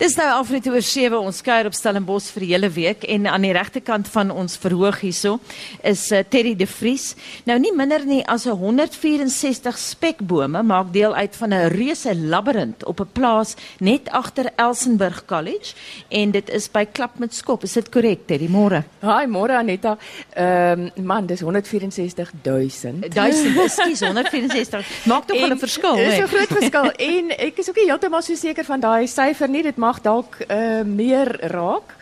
[0.00, 3.42] Dis nou Alfred oor 7 ons kuier op Stellenbosch vir die hele week en aan
[3.44, 5.34] die regterkant van ons verhoog hierso
[5.84, 7.10] is uh, Terry De Vries.
[7.44, 13.02] Nou nie minder nie as 164 spekbome maak deel uit van 'n reuse labirint op
[13.04, 15.76] 'n plaas net agter Elsenburg College
[16.08, 17.64] en dit is by Klapmutskop.
[17.64, 18.48] Is dit korrek Terry?
[18.48, 18.84] Môre.
[19.00, 19.98] Haai, môre Aneta.
[20.32, 22.70] Ehm um, man, dis 164 000.
[22.70, 25.04] 1000, ekskuus, 164.
[25.04, 26.08] Maak tog 'n verskil, hè?
[26.08, 29.48] Dis 'n groot verskil en ek is ook nie heeltemal so seker van daai syfer
[29.48, 29.62] nie.
[29.62, 31.94] Dit mag dalk uh, meer raak.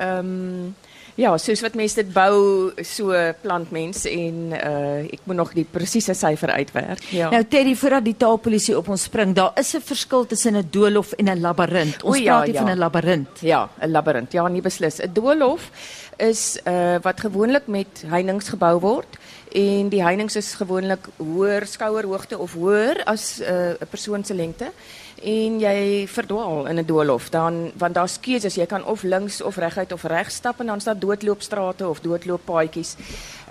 [0.00, 0.74] Ehm um,
[1.16, 5.64] ja, soos wat mense dit bou, so plant mens en uh, ek moet nog die
[5.64, 7.00] presiese syfer uitwerk.
[7.16, 7.30] Ja.
[7.32, 11.12] Nou Terry, voordat die taalpolisie op ons spring, daar is 'n verskil tussen 'n doolhof
[11.16, 12.02] en 'n labirint.
[12.02, 12.60] Ons O, ja, praat hier ja.
[12.60, 13.40] van 'n labirint.
[13.40, 14.32] Ja, 'n labirint.
[14.32, 15.00] Ja, nie beslis.
[15.00, 15.70] 'n Doolhof
[16.18, 19.18] is uh wat gewoonlik met heininge gebou word
[19.52, 24.72] en die heininge is gewoonlik hoër skouerhoogte of hoër as 'n uh, persoon se lengte
[25.22, 29.56] en jy verdwaal in 'n doolhof dan want daar's keuses jy kan of links of
[29.56, 32.96] reguit of reg stap en dan staan doodloopstrate of doodlooppaadjies.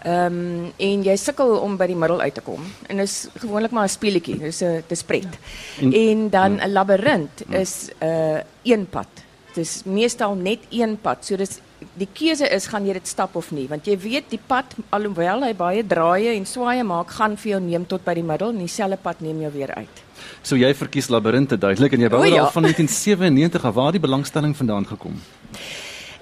[0.04, 2.62] Ehm um, en jy sukkel om by die middel uit te kom.
[2.88, 4.38] En dis gewoonlik maar 'n speletjie.
[4.38, 5.38] Dis 'n dis pret.
[5.82, 9.08] En, en dan 'n labirint is 'n uh, een pad.
[9.54, 11.26] Dis meestal net een pad.
[11.26, 11.60] So dis
[11.94, 15.44] die keuse is gaan jy dit stap of nie, want jy weet die pad alhoewel
[15.44, 18.64] hy baie draaie en swaaye maak, gaan vir jou neem tot by die middel en
[18.64, 20.05] dieselfde pad neem jou weer uit.
[20.42, 22.52] So jy verkies labirinte duidelik en jy wou O, al ja.
[22.52, 25.18] van 1997 af waar die belangstelling vandaan gekom.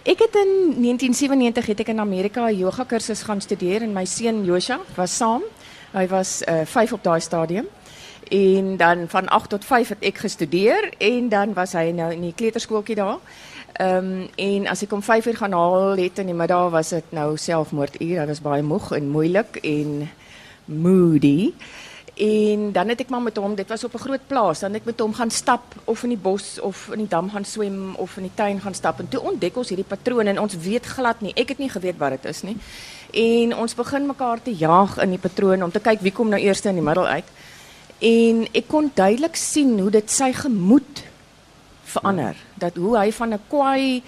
[0.04, 0.50] Ek het in
[0.84, 5.16] 1997 het ek in Amerika 'n yoga kursus gaan studeer en my seun Josha was
[5.16, 5.42] saam.
[5.94, 7.68] Hy was uh, 5 op daai stadium.
[8.30, 12.22] En dan van 8 tot 5 het ek gestudeer en dan was hy nou in
[12.22, 13.20] die kleuterskooltjie daar.
[13.74, 16.90] Ehm um, en as ek om 5 uur gaan haal het in die middag was
[16.90, 18.20] dit nou selfmoorduur.
[18.20, 20.10] Hy was baie moeg en moeilik en
[20.66, 21.54] moody.
[22.14, 24.82] En dan het ek maar met hom, dit was op 'n groot plaas, dan het
[24.82, 27.96] ek met hom gaan stap of in die bos of in die dam gaan swem
[27.96, 30.86] of in die tuin gaan stap en toe ontdek ons hierdie patroon en ons weet
[30.86, 31.34] glad nie.
[31.36, 32.58] Ek het nie geweet wat dit is nie.
[33.12, 36.42] En ons begin mekaar te jaag in die patroon om te kyk wie kom nou
[36.42, 37.26] eerste in die middel uit.
[38.00, 41.04] En ek kon duidelik sien hoe dit sy gemoed
[41.84, 42.36] verander.
[42.54, 44.04] Dat hoe hy van 'n kwaai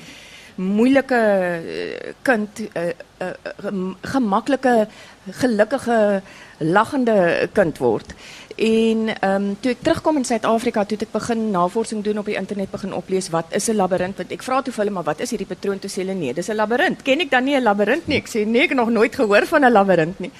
[0.56, 2.92] moeilike eh, kind 'n uh,
[3.22, 3.34] uh,
[3.64, 4.88] uh, gemaklike
[5.32, 6.22] gelukkige
[6.58, 8.14] lagende kind word.
[8.56, 12.26] En ehm um, toe ek terugkom in Suid-Afrika, toe het ek begin navorsing doen op
[12.26, 15.04] die internet begin oplees wat is 'n labirint want ek vra toe vir hulle maar
[15.04, 17.02] wat is hierdie patroon toe sê hulle nee, dis 'n labirint.
[17.04, 18.18] Ken ek dan nie 'n labirint nie?
[18.18, 20.32] Ek sê nee, ek het nog nooit gehoor van 'n labirint nie.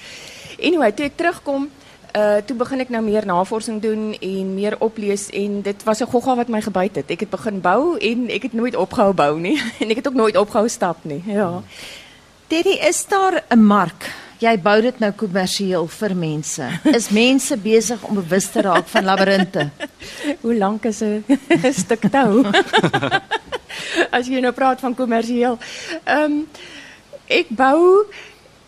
[0.62, 1.70] Anyway, toe ek terugkom,
[2.16, 6.06] uh toe begin ek nou meer navorsing doen en meer oplees en dit was 'n
[6.06, 7.10] gogga wat my gebyt het.
[7.10, 10.14] Ek het begin bou en ek het nooit opgehou bou nie en ek het ook
[10.14, 11.22] nooit opgehou stap nie.
[11.26, 11.62] Ja.
[12.46, 14.25] Terry, is daar 'n mark?
[14.36, 16.66] Jy bou dit nou kommersieel vir mense.
[16.92, 19.70] Is mense besig om bewus te raak van labirinte?
[20.44, 21.24] Hoe lank is 'n
[21.82, 22.44] stuk tou?
[24.16, 25.58] As jy nou praat van kommersieel.
[26.04, 26.44] Ehm
[27.28, 28.04] um, bou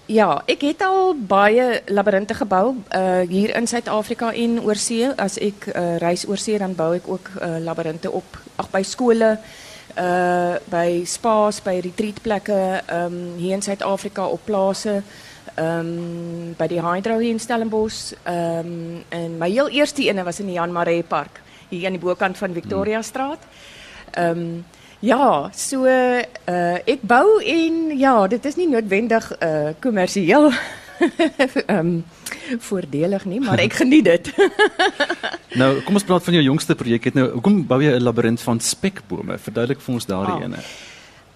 [0.07, 5.13] ja, ek het al baie labirinte gebou uh hier in Suid-Afrika en oorsee.
[5.17, 9.39] As ek uh, reis oorsee dan bou ek ook uh, op ag by skole
[9.99, 15.03] uh by spa's, by retreatplekke ehm hier in Suid-Afrika op plase
[15.59, 20.41] um, by die Hydro hier in Stellenbosch ehm um, en my heel eerste ene was
[20.41, 23.39] in die Jan Maree Park hier aan die bokant van Victoria Straat.
[24.13, 24.65] Ehm um,
[25.01, 30.51] ja, so uh ek bou en ja, dit is nie noodwendig uh kommersieel
[31.67, 32.05] ehm um,
[32.59, 34.33] voordelig nie, maar ek geniet dit.
[35.59, 37.05] Nou, kom ons praat van jou jongste projek.
[37.09, 39.39] Het nou, hoekom bou jy 'n labirint van spekbome?
[39.39, 40.45] Verduidelik vir ons daardie Ah.
[40.45, 40.59] ene.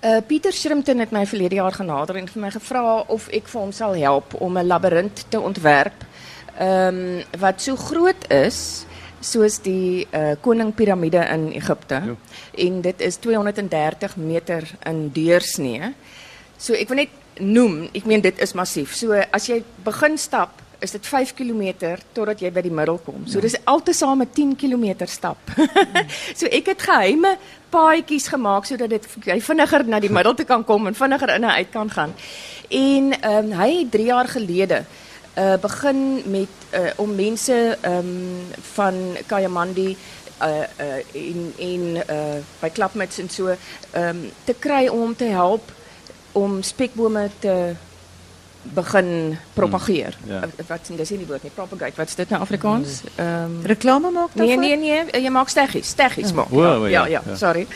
[0.02, 2.80] Uh Pieter Shrimpton het my verlede jaar genader en vir my gevra
[3.14, 6.02] of ek vir hom sal help om 'n labirint te ontwerp.
[6.58, 8.84] Ehm um, wat so groot is
[9.20, 11.94] soos die uh koning piramide in Egipte.
[11.94, 12.16] Ja.
[12.56, 15.94] En dit is 230 meter in deursnee.
[16.56, 18.96] So ek wil net noem, ek meen dit is massief.
[18.96, 23.22] So as jy begin stap, is dit 5 km totdat jy by die middel kom.
[23.30, 25.52] So dis altesaame 10 km stap.
[26.38, 27.36] so ek het geheime
[27.72, 31.46] paadjies gemaak sodat dit jy vinniger na die middel toe kan kom en vinniger in
[31.46, 32.16] en uit kan gaan.
[32.68, 34.84] En ehm um, hy het 3 jaar gelede
[35.38, 39.96] uh begin met uh om mense ehm um, van Kayamandi
[40.42, 45.24] uh uh en en uh by klapmuts en so ehm um, te kry om te
[45.24, 45.72] help
[46.32, 47.74] om spekbome te
[48.62, 50.16] begin propageer.
[50.22, 50.40] Hmm, ja.
[50.42, 51.96] Uh, Wat dis nie die woord nie, propagate.
[51.96, 53.00] Wat is dit nou Afrikaans?
[53.14, 54.64] Ehm um, Reklame maak Nee daarvoor?
[54.64, 56.48] nee nee, jy maak steggies, steggies maak.
[56.48, 57.36] Wow, ja, ja, ja, ja.
[57.36, 57.66] sorry.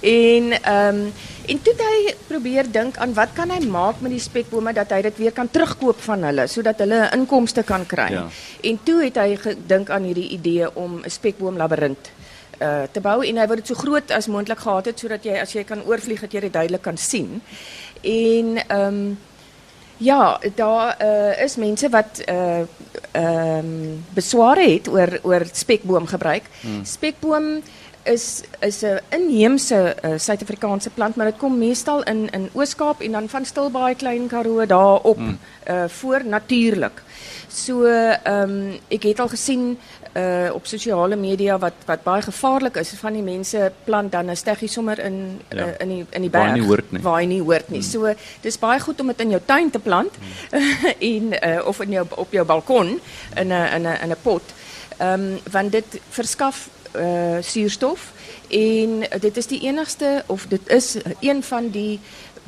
[0.00, 1.12] En ehm um,
[1.48, 4.90] en toe het hy probeer dink aan wat kan hy maak met die spekbome dat
[4.92, 8.12] hy dit weer kan terugkoop van hulle sodat hulle 'n inkomste kan kry.
[8.12, 8.26] Ja.
[8.62, 12.10] En toe het hy gedink aan hierdie idee om 'n spekboom labirint
[12.60, 15.38] uh, te bou en hy wou dit so groot as moontlik gehad het sodat jy
[15.40, 17.42] as jy kan oorvlieg dat jy dit duidelik kan sien.
[18.02, 19.18] En ehm um,
[19.98, 22.66] ja, daar uh, is mense wat uh
[23.10, 26.42] ehm um, besware het oor oor spekboomgebruik.
[26.60, 26.84] Hmm.
[26.84, 27.62] Spekboom
[28.02, 33.12] is is 'n inheemse uh, Suid-Afrikaanse plant, maar dit kom meestal in in Oos-Kaap en
[33.12, 35.38] dan van Stilbaai Klein Karoo daar op mm.
[35.70, 37.02] uh, voor natuurlik.
[37.48, 39.78] So ehm um, ek het al gesien
[40.16, 44.36] uh, op sosiale media wat wat baie gevaarlik is van die mense plant dan 'n
[44.36, 45.66] steggie sommer in ja.
[45.66, 47.02] uh, in die in die berg waar nie hoort nie.
[47.02, 47.80] Waar nie hoort nie.
[47.80, 47.84] Mm.
[47.84, 50.58] So dis baie goed om dit in jou tuin te plant mm.
[51.12, 53.00] en uh, of in jou op jou balkon
[53.34, 54.42] in 'n in 'n in 'n pot.
[54.98, 58.12] Ehm um, want dit verskaf uh, suurstof
[58.48, 62.00] en dit is die enigste of dit is een van die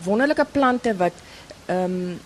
[0.04, 1.12] wonderlike plante wat
[1.66, 2.20] ehm um,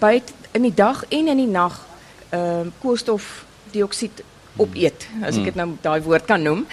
[0.00, 0.22] by
[0.56, 1.86] in die dag en in die nag
[2.30, 4.22] ehm uh, koolstofdioksied
[4.58, 6.64] opeet as ek dit nou daai woord kan noem.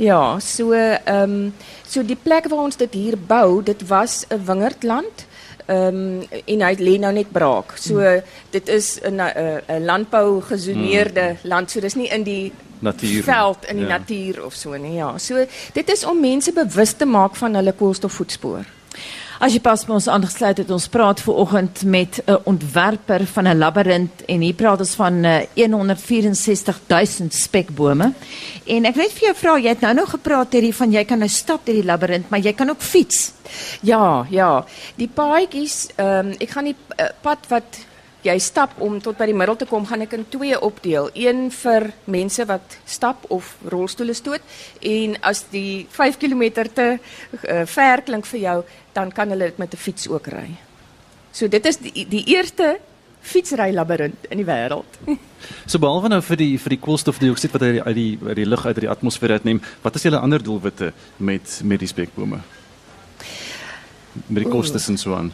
[0.00, 1.54] Ja, so ehm um,
[1.86, 5.26] so die plek waar ons dit hier bou, dit was 'n wingerdland.
[5.66, 7.76] Ehm um, en hy lê nou net braak.
[7.76, 8.00] So
[8.50, 11.70] dit is 'n 'n landbou gezoneerde land.
[11.70, 13.98] So dis nie in die natuur veld in die ja.
[13.98, 14.96] natuur of so nie.
[14.96, 15.18] Ja.
[15.18, 18.64] So dit is om mense bewus te maak van hulle koolstofvoetspoor.
[19.36, 23.48] As jy pas met ons aangesluit het, ons praat ver oggend met 'n ontwerper van
[23.48, 25.24] 'n labirint en hier praat ons van
[25.54, 28.12] 164 eh, 000 spekbome.
[28.64, 31.18] En ek weet vir jou vra, jy het nou nog gepraat hierdie van jy kan
[31.18, 33.32] nou stap deur die labirint, maar jy kan ook fiets.
[33.82, 34.64] Ja, ja.
[34.96, 37.86] Die paadjies, ehm um, ek gaan die uh, pad wat
[38.26, 41.10] jy stap om tot by die middel te kom, gaan ek in twee opdeel.
[41.14, 44.42] Een vir mense wat stap of rolstoele stoot
[44.80, 46.44] en as die 5 km
[46.74, 48.58] te uh, ver klink vir jou,
[48.96, 50.50] dan kan hulle dit met 'n fiets ook ry.
[51.32, 52.78] So dit is die, die eerste
[53.20, 54.98] fietsry labirint in die wêreld.
[55.70, 58.66] so behalwe nou vir die vir die koolstofdioksied wat uit die uit die, die lug
[58.66, 62.40] uit die atmosfeer uitneem, wat is julle ander doelwitte met met die spekbome?
[64.26, 65.32] Met die kostes en so aan.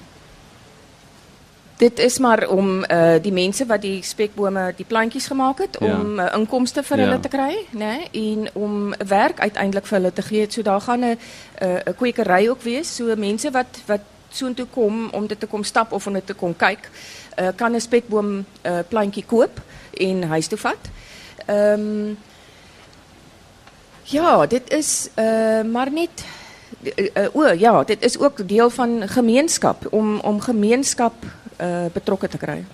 [1.83, 6.01] Dit is maar om uh, die mensen wat die spekbome die plantjies gemaakt het, ja.
[6.01, 7.03] om uh, inkomsten voor ja.
[7.03, 7.65] hulle te krijgen.
[7.71, 8.09] Nee?
[8.13, 10.53] En om werk uiteindelijk voor hulle te geven.
[10.53, 11.19] So daar gaan een
[11.63, 12.95] uh, kwekerij ook wees.
[12.95, 16.27] So mensen wat, wat zo'n toe kom om dit te komen stap of om dit
[16.27, 16.91] te komen kijken,
[17.41, 19.61] uh, kan een spekboom uh, plantje koop
[19.95, 20.79] en huis toe vat.
[21.51, 22.19] Um,
[24.03, 26.25] ja, dit is uh, maar niet...
[26.83, 29.87] Uh, uh, oh, ja, dit is ook deel van gemeenschap.
[29.91, 31.15] Om, om gemeenschap
[31.57, 32.65] Eh, uh, betrokke te kry?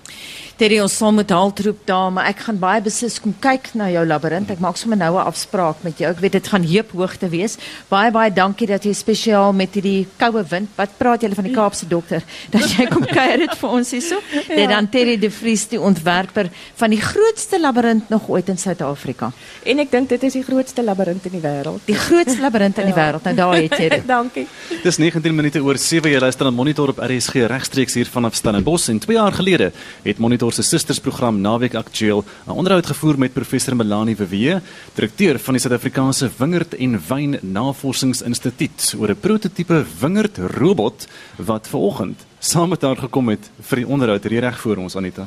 [0.59, 4.01] Terry ons sal met haltroep daar, maar ek gaan baie beslis kom kyk na jou
[4.03, 4.49] labirint.
[4.51, 6.11] Ek maak sommer nou 'n afspraak met jou.
[6.11, 7.57] Ek weet dit gaan heuphoogte wees.
[7.89, 10.69] Baie baie dankie dat jy spesiaal met hierdie koue wind.
[10.75, 12.25] Wat praat julle van die Kaapse dokter?
[12.51, 14.17] Dat jy kom kuier dit vir ons hierso.
[14.33, 14.57] Ja.
[14.57, 19.31] Dit dan Terry de Vries die ontwerper van die grootste labirint nog ooit in Suid-Afrika.
[19.65, 21.81] En ek dink dit is die grootste labirint in die wêreld.
[21.85, 23.13] Die grootste labirint in die ja.
[23.13, 23.23] wêreld.
[23.23, 24.07] Nou daar het jy dit.
[24.17, 24.47] dankie.
[24.83, 28.89] Dis 19 minute oor 7 jy luister aan Monitor op RSG regstreeks hier vanaf Stellenbosch
[28.89, 29.73] en 2 jaar gelede
[30.03, 34.63] het Monitor Monitor se sustersprogram Naweek Aktueel 'n onderhoud gevoer met professor Melanie Wewe,
[34.95, 41.07] direkteur van die Suid-Afrikaanse Wingerd en Wyn Navorsingsinstituut oor 'n prototipe wingerd robot
[41.37, 45.27] wat vanoggend saam met haar gekom het vir die onderhoud hier reg voor ons Anita.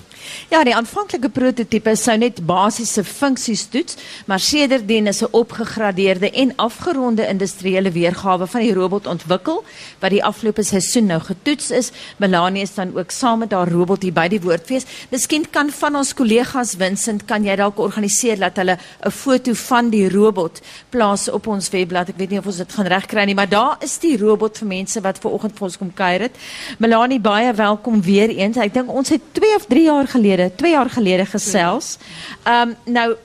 [0.49, 6.53] Ja, die aanvanklike prototipe sou net basiese funksies toets, maar sedertdien is 'n opgegradeerde en
[6.55, 9.63] afgeronde industriële weergawe van die robot ontwikkel
[10.00, 11.91] wat die afgelope seisoen nou getoets is.
[12.17, 14.86] Melanie is dan ook saam met haar robot hier by die woordfees.
[15.09, 19.89] Miskien kan van ons kollegas Vincent kan jy dalk organiseer dat hulle 'n foto van
[19.89, 22.09] die robot plaas op ons webblad.
[22.09, 24.67] Ek weet nie of ons dit gaan regkry nie, maar daar is die robot vir
[24.67, 26.36] mense wat ver oggend vir ons kom kuier het.
[26.79, 28.60] Melanie Melanie baie welkom weer eens.
[28.62, 31.96] Ek dink ons het 2 of 3 jaar gelede, 2 jaar gelede gesels.
[32.43, 33.15] Ehm um, nou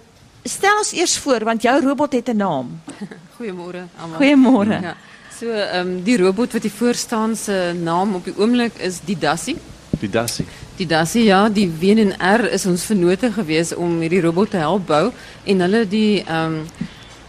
[0.49, 2.71] stel ons eers voor want jou robot het 'n naam.
[3.37, 4.16] Goeiemôre almal.
[4.16, 4.80] Goeiemôre.
[4.80, 4.97] Ja.
[5.38, 9.00] So ehm um, die robot wat hier voor staan se naam op die oomblik is
[9.04, 9.56] die Dassie.
[10.00, 10.47] Die Dassie.
[10.76, 15.12] Die Dassie ja, die WNR is ons vennote gewees om hierdie robot te help bou
[15.45, 16.66] en hulle die ehm um,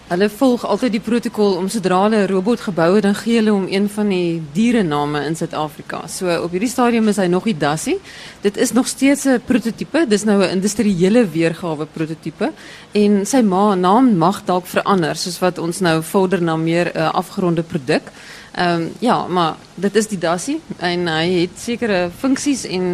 [0.08, 3.52] Hulle volg altyd die protokol om sodra hulle 'n robot gebou het, dan gee hulle
[3.52, 6.08] hom een van die dierename in Suid-Afrika.
[6.08, 8.00] So op hierdie stadium is hy nog die Dassie.
[8.42, 10.06] Dit is nog steeds 'n prototipe.
[10.08, 12.52] Dis nou 'n industriële weergawe prototipe
[12.92, 17.14] en sy naam mag dalk verander soos wat ons nou vorder na meer 'n uh,
[17.14, 18.12] afgeronde produk.
[18.58, 22.88] Um, ja, maar dit is die dassie en hy het sekere funksies en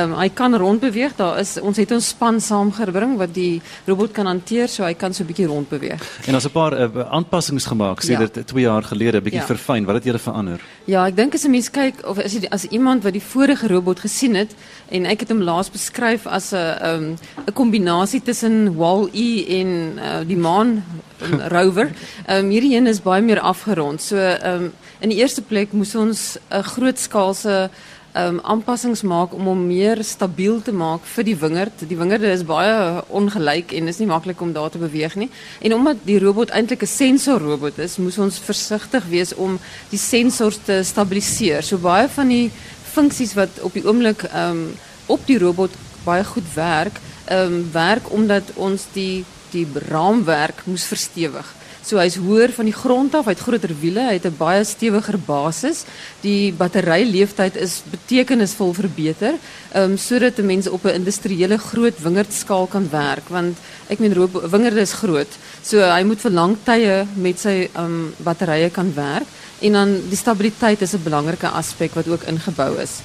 [0.00, 1.12] um, hy kan rondbeweeg.
[1.18, 5.12] Daar is ons het ons span saamgebring wat die robot kan hanteer so hy kan
[5.12, 6.00] so 'n bietjie rondbeweeg.
[6.24, 8.18] En daar's 'n paar uh, aanpassings gemaak sê ja.
[8.18, 9.46] dit 2 jaar gelede bietjie ja.
[9.46, 9.84] verfyn.
[9.84, 10.60] Wat het julle verander?
[10.84, 13.68] Ja, ek dink as 'n mens kyk of as jy as iemand wat die vorige
[13.68, 14.54] robot gesien het
[14.88, 20.24] en ek het hom laas beskryf as 'n ehm 'n kombinasie tussen Wall-E en uh,
[20.26, 20.84] die maan
[21.54, 21.92] rover.
[22.26, 24.00] Ehm um, hierdie een is baie meer afgerond.
[24.00, 27.70] So ehm um, in die eerste plek moes ons 'n grootskaalse
[28.16, 31.84] um, aanpassings maak om hom meer stabiel te maak vir die wingerd.
[31.88, 35.30] Die wingerde is baie ongelyk en is nie maklik om daar te beweeg nie.
[35.60, 39.58] En omdat die robot eintlik 'n sensorrobot is, moes ons versigtig wees om
[39.90, 41.62] die sensors te stabiliseer.
[41.62, 42.50] So baie van die
[42.92, 44.74] funksies wat op die oomblik ehm
[45.06, 45.70] op die robot
[46.04, 51.54] baie goed werk, um, werk omdat ons die die raamwerk moes verstewig.
[51.82, 54.64] So hy's hoër van die grond af, hy het groter wiele, hy het 'n baie
[54.64, 55.84] stewiger basis.
[56.20, 59.34] Die batteryleeftyd is betekenisvol verbeter,
[59.72, 63.56] ehm um, sodat 'n mens op 'n industriële groot wingerdskaal kan werk want
[63.88, 64.14] ek meen
[64.50, 65.32] wingerde is groot.
[65.62, 69.26] So hy moet vir lang tye met sy ehm um, batterye kan werk
[69.60, 73.00] en dan die stabiliteit is 'n belangrike aspek wat ook ingebou is.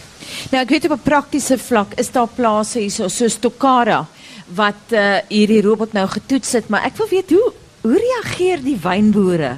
[0.52, 4.08] Nou ek weet op 'n praktiese vlak is daar plase hier so so Stokara
[4.48, 7.54] wat uh, hierdie robot nou getoets het, maar ek wil weet hoe
[7.86, 9.58] hoe reageer die wynboere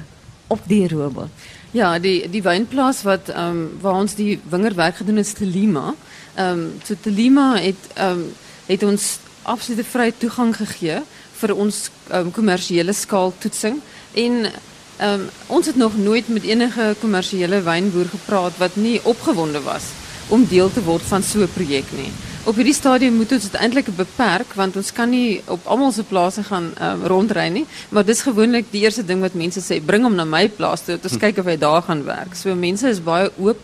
[0.52, 1.46] op die robot?
[1.76, 5.94] Ja, die die wynplaas wat ehm um, waar ons die wingerdwerk gedoen het, is Telima.
[6.34, 8.24] Ehm um, so Telima het ehm um,
[8.68, 11.00] het ons absolute vrye toegang gegee
[11.40, 13.80] vir ons ehm um, kommersiële skaal toetsing
[14.14, 14.50] en
[14.98, 19.82] Um, ons het nog nooit met enige commerciële wijnboer gepraat wat niet opgewonden was
[20.28, 21.92] om deel te worden van zo'n project.
[21.92, 22.10] Nie.
[22.48, 26.04] Op hierdie stadium moet ons dit eintlik beperk want ons kan nie op almal se
[26.08, 30.06] plase gaan um, rondry nie, maar dis gewoonlik die eerste ding wat mense sê, bring
[30.06, 31.20] hom na my plaas toe, ons hm.
[31.26, 32.32] kyk of hy daar gaan werk.
[32.38, 33.60] So mense is baie oop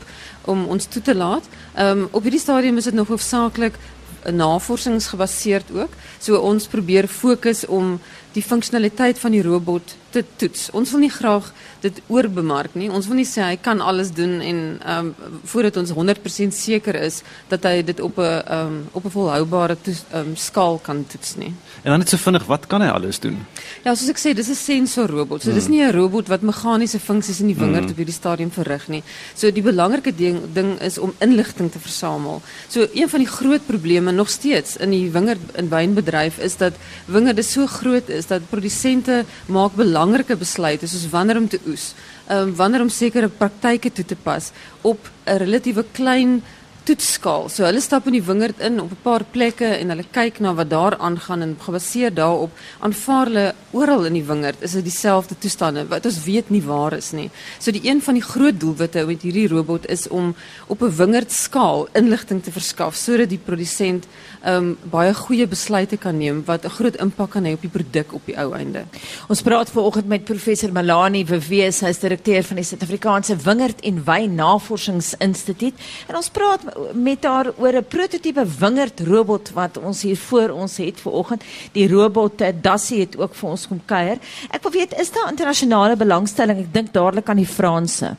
[0.53, 1.49] om ons toe te laat.
[1.81, 3.81] Um, op hierdie stadium is dit nog hoofsaaklik
[4.29, 5.97] navorsingsgebaseerd ook.
[6.21, 7.97] So ons probeer fokus om
[8.35, 10.69] die funksionaliteit van die robot te toets.
[10.77, 11.51] Ons wil nie graag
[11.83, 12.91] dit oorbemark nie.
[12.93, 16.97] Ons wil nie sê hy kan alles doen en ehm um, voordat ons 100% seker
[17.01, 21.05] is dat hy dit op 'n ehm um, op 'n volhoubare ehm um, skaal kan
[21.07, 21.53] toets nie.
[21.83, 23.37] En dan net so vinnig, wat kan hy alles doen?
[23.85, 25.43] Ja, soos ek sê, dis 'n sensorrobot.
[25.43, 25.75] So dis hmm.
[25.75, 27.91] nie 'n robot wat meganiese funksies in die wingerd mm.
[27.91, 29.03] op hierdie stadium verrig nie.
[29.35, 32.43] So die belangrike ding ding is om inligting te versamel.
[32.69, 36.73] So een van die groot probleme nog steeds in die wingerd en wynbedryf is dat
[37.07, 41.95] wingerde so groot is dat produsente maak belangrike besluite soos wanneer om te oes,
[42.31, 44.53] um, wanneer om sekere praktyke toe te pas
[44.83, 46.43] op 'n relatiewe klein
[46.85, 47.49] toetskaal.
[47.49, 50.55] So hulle stap in die wingerd in op 'n paar plekke en hulle kyk na
[50.55, 52.51] wat daar aangaan en gebaseer daarop
[52.81, 56.93] aanvaar hulle oral in die wingerd is dit dieselfde toestande wat ons weet nie waar
[56.93, 57.31] is nie.
[57.59, 60.35] So die een van die groot doelwitte met hierdie robot is om
[60.67, 64.05] op 'n wingerdskaal inligting te verskaf sodat die produsent
[64.47, 68.13] um, baie goeie besluite kan neem wat 'n groot impak kan hê op die produk
[68.13, 68.85] op die ou einde.
[69.29, 74.05] Ons praat vanoggend met professor Malani Wewe, sy is direkteur van die Suid-Afrikaanse Wingerd en
[74.05, 75.75] Wyn Navorsingsinstituut
[76.09, 76.61] en ons praat
[76.95, 81.43] met haar oor 'n prototipe wingerd robot wat ons hier voor ons het vanoggend.
[81.73, 84.19] Die robot eh, Dassie het ook vir ons kom kuier.
[84.51, 86.59] Ek wil weet is daar internasionale belangstelling?
[86.59, 88.17] Ek dink dadelik aan die Franse.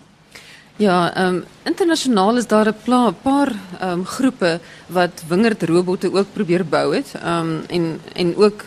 [0.77, 2.75] Ja, ehm um, internasionaal is daar 'n
[3.21, 7.11] paar ehm um, groepe wat wingerd robotte ook probeer bou het.
[7.23, 8.65] Ehm um, en en ook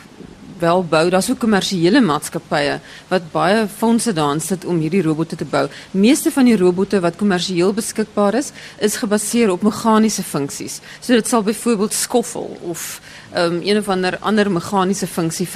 [0.58, 1.10] wel bou.
[1.10, 5.68] Daar's ook kommersiële maatskappye wat baie fondse daarin sit om hierdie robotte te bou.
[5.90, 10.80] Meeste van die robotte wat kommersieel beskikbaar is, is gebaseer op meganiese funksies.
[11.00, 12.08] So dit sal byvoorbeeld
[12.60, 13.00] of
[13.36, 15.48] um, een of ander ander meganiese funksie.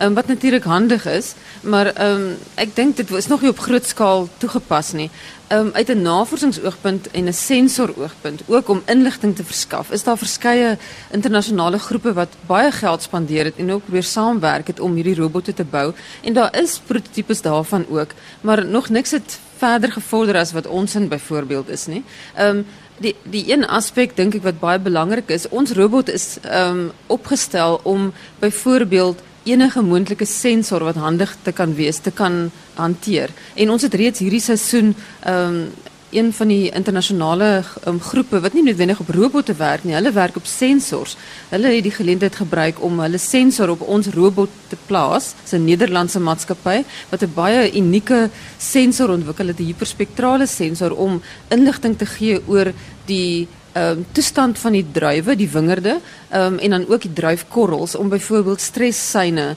[0.00, 3.86] Um, wat natuurlik handig is, maar um, ek dink dit is nog nie op groot
[3.86, 5.10] skaal toegepas nie
[5.52, 9.90] uit 'n navorsingsoogpunt en 'n sensoroogpunt ook om inligting te verskaf.
[9.90, 10.78] Is daar verskeie
[11.10, 15.54] internasionale groepe wat baie geld spandeer het en ook probeer saamwerk het om hierdie robotte
[15.54, 15.92] te bou
[16.22, 20.94] en daar is prototipes daarvan ook, maar nog niks het verder gevorder as wat ons
[20.94, 22.04] in byvoorbeeld is nie.
[22.34, 22.62] Ehm
[23.02, 26.90] die die een aspek dink ek wat baie belangrik is, ons robot is ehm um,
[27.12, 33.30] opgestel om byvoorbeeld enige moontlike sensor wat handig te kan wees te kan hanteer.
[33.54, 35.64] En ons het reeds hierdie seisoen ehm um,
[36.12, 40.36] een van die internasionale um, groepe wat nie noodwendig op robotte werk nie, hulle werk
[40.36, 41.16] op sensors.
[41.50, 45.32] Hulle het die geleentheid gebruik om hulle sensor op ons robot te plaas.
[45.42, 51.22] Dis 'n Nederlandse maatskappy wat 'n baie unieke sensor ontwikkel het, 'n hiperspektrale sensor om
[51.48, 52.72] inligting te gee oor
[53.06, 55.98] die um, toestand van die druiwe, die wingerde,
[56.34, 59.56] um, en dan ook die druifkorrels om byvoorbeeld stresssyne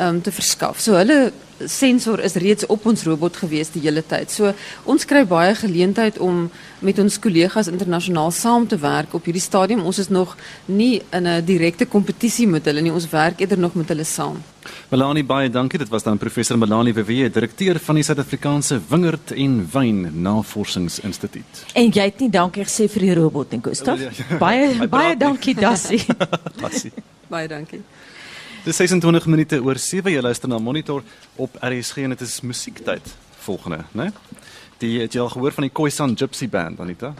[0.00, 0.80] um, te verskaf.
[0.80, 0.96] So
[1.66, 4.30] sensor is reeds op ons robot gewees die hele tyd.
[4.30, 4.52] So
[4.84, 6.50] ons kry baie geleentheid om
[6.80, 9.84] met ons kollegas internasionaal saam te werk op hierdie stadium.
[9.84, 10.36] Ons is nog
[10.66, 12.92] nie in 'n direkte kompetisie met hulle nie.
[12.92, 14.42] Ons werk eerder nog met hulle saam.
[14.88, 15.78] Melanie baie dankie.
[15.78, 21.64] Dit was dan professor Melanie Wewe, direkteur van die Suid-Afrikaanse Wingerd en Wyn Navorsingsinstituut.
[21.74, 24.00] En jy het nie dankie gesê vir die robot en Gustaf.
[24.00, 24.38] Ja, ja.
[24.38, 26.02] Baie baie dankie Dassie.
[26.62, 26.92] Dassie.
[27.28, 27.82] baie dankie.
[28.60, 31.00] Dis 26 minute oor 7 jy luister na Monitor
[31.40, 33.06] op RSG en dit is musiektyd
[33.40, 34.10] volgende, né?
[34.80, 37.14] Die het jy al gehoor van die Khoisan Gypsy Band Anita?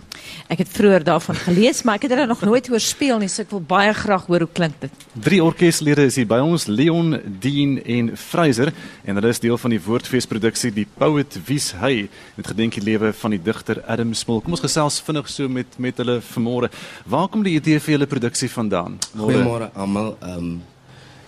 [0.52, 3.40] Ek het vroeër daarvan gelees, maar ek het hulle nog nooit hoor speel nie, so
[3.44, 5.04] ek wil baie graag hoor hoe klink dit.
[5.16, 8.72] Drie orkeslede is hier by ons, Leon, Dean en Fraser
[9.08, 13.14] en hulle is deel van die Woordfeesproduksie Die Poet Wies Hy met gedenk die lewe
[13.16, 14.42] van die digter Adam Smol.
[14.44, 16.68] Kom ons gesels vinnig so met met hulle vanmôre.
[17.08, 19.00] Waar kom die idee vir julle produksie vandaan?
[19.16, 20.18] Goeiemôre almal.
[20.20, 20.52] Ehm um,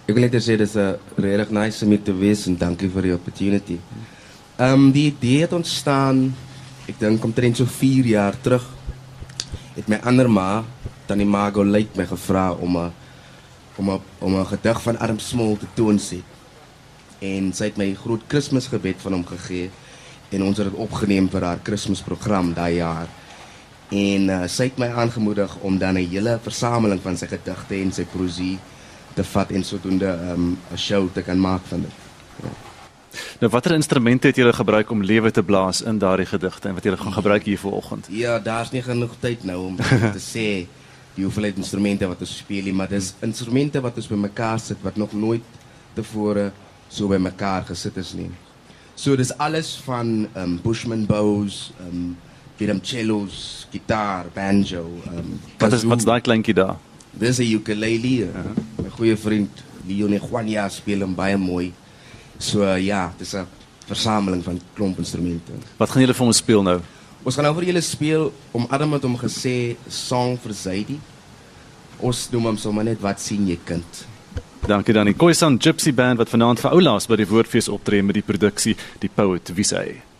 [0.06, 3.02] ek wil net sê dis 'n regtig nice om hier te wees en dankie vir
[3.02, 3.78] die opportunity.
[4.59, 6.35] Ehm die idee het ontstaan
[6.88, 8.64] ek dink omtrent so 4 jaar terug.
[9.76, 10.64] Het my ander ma,
[11.06, 12.92] Tannie Margot Lake my gevra om 'n
[13.76, 16.25] om om gedig van Adam Smol te sit.
[17.21, 19.71] En sy het my groot Kersgebed van hom gegee
[20.30, 23.09] en ons het opgeneem vir haar Kersprogram daai jaar.
[23.88, 27.92] En uh, sy het my aangemoedig om dan 'n hele versameling van sy gedigte en
[27.92, 28.59] sy prosie
[29.14, 31.90] te vat en sodoende ehm, 'n um, show te kan maak van dit.
[32.42, 32.49] Ja.
[33.40, 36.85] Nou watter instrumente het julle gebruik om lewe te blaas in daardie gedigte en wat
[36.85, 38.07] julle gaan gebruik hier vanoggend?
[38.11, 40.66] Ja, daar's nie genoeg tyd nou om te sê
[41.14, 44.97] die hoeveelheid instrumente wat ons speel nie, maar dis instrumente wat ons bymekaar sit wat
[44.97, 45.45] nog nooit
[45.95, 46.50] tevore
[46.88, 48.31] so bymekaar gesit is nie.
[48.95, 52.16] So dis alles van um Bushman bows, um
[52.57, 56.76] Vietnam cellos, gitaar, banjo, um Wat is wat's daai kleintjie daar?
[57.12, 58.26] Dis 'n ukulele.
[58.26, 58.83] Uh.
[58.83, 59.50] My goeie vriend
[59.87, 61.73] Leon Juania speel hom baie mooi.
[62.38, 63.47] So uh, ja, dis 'n
[63.87, 65.52] versameling van klomp instrumente.
[65.76, 66.81] Wat gaan julle vir ons speel nou?
[67.23, 71.00] Ons gaan nou vir julle speel om Adam het hom gesê song vir Zaidi.
[72.00, 74.07] Ons noem hom sommer net wat sien jy kind.
[74.66, 78.14] Dankie dan die Khoisan Gypsy Band wat vanaand vir oulaas by die Woordfees optree met
[78.14, 80.12] die produksie Die Poet Wiesay.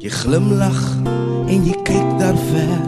[0.00, 0.78] Jy glimlag
[1.50, 2.82] en jy kyk daar ver,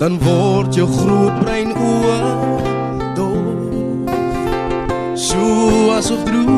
[0.00, 2.18] dan word jou groot brein oë
[3.16, 4.12] doof.
[5.16, 5.40] So
[5.96, 6.50] asof droef.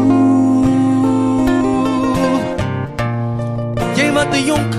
[3.99, 4.73] Jy wat 'n jonk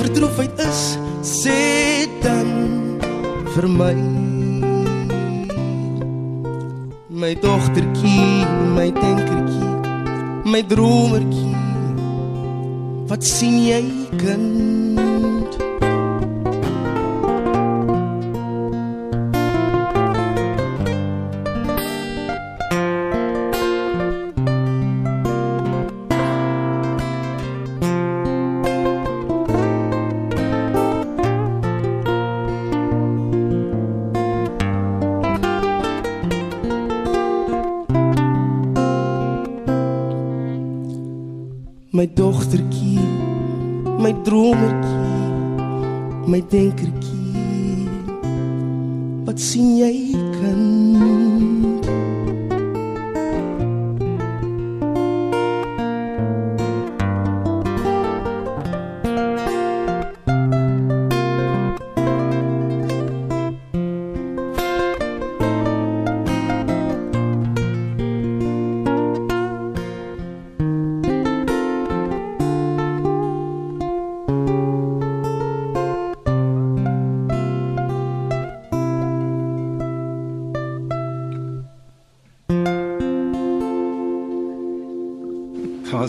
[0.00, 2.48] verdroefheid is, sê dan
[3.54, 4.23] vir my.
[7.24, 8.44] My dogtertjie,
[8.76, 9.68] my denkertjie,
[10.44, 11.56] my dromertjie
[13.08, 13.80] Wat sien jy
[14.20, 14.93] kind?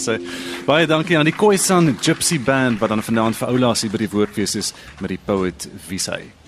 [0.05, 0.19] Sê.
[0.67, 4.11] Baie dankie aan die Khoisan Gypsy Band wat dan vanaand vir oulaas hier by die
[4.13, 6.44] Woordfees is met die Poet Wiesay.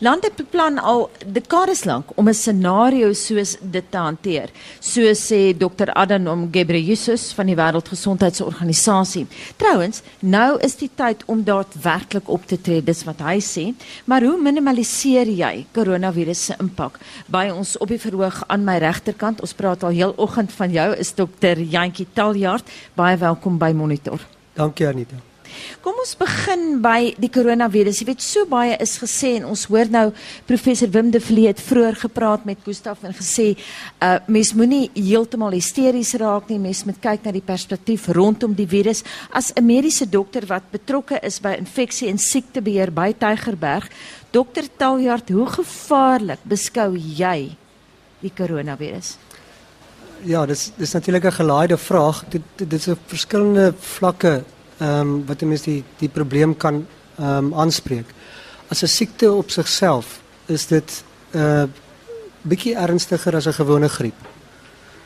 [0.00, 4.48] Lande beplan al dekades lank om 'n scenario soos dit te hanteer,
[4.80, 5.92] so sê Dr.
[5.92, 9.26] Adhanom Ghebreyesus van die Wêreldgesondheidsorganisasie.
[9.56, 13.74] Trouwens, nou is die tyd om daadwerklik op te tree, dis wat hy sê.
[14.04, 16.98] Maar hoe minimaliseer jy koronavirus se impak?
[17.26, 20.96] By ons op die verhoog aan my regterkant, ons praat al heel oggend van jou,
[20.96, 21.60] is Dr.
[21.60, 22.64] Jantjie Taljaard.
[22.94, 24.20] Baie welkom by Monitor.
[24.54, 25.29] Dankie Anita.
[25.80, 28.00] Kom ons begin by die koronavirus.
[28.00, 30.06] Jy weet so baie is gesê en ons hoor nou
[30.48, 33.54] professor Wim de Vlie het vroeër gepraat met Gustaf en gesê
[34.00, 36.58] uh mens moenie heeltemal hysteries raak nie.
[36.58, 39.02] Mens moet kyk na die perspektief rondom die virus.
[39.32, 43.88] As 'n mediese dokter wat betrokke is by infeksie en siektebeheer by Tygerberg,
[44.30, 47.56] dokter Taljard, hoe gevaarlik beskou jy
[48.20, 49.16] die koronavirus?
[50.24, 52.24] Ja, dis dis natuurlik 'n gelaaide vraag.
[52.28, 54.44] Dit dit is 'n verskillende vlakke
[54.80, 56.86] um, wat 'n mens die die probleem kan
[57.20, 58.06] um, aanspreek.
[58.68, 61.64] As 'n siekte op sigself is dit 'n uh,
[62.42, 64.18] bietjie ernstiger as 'n gewone griep.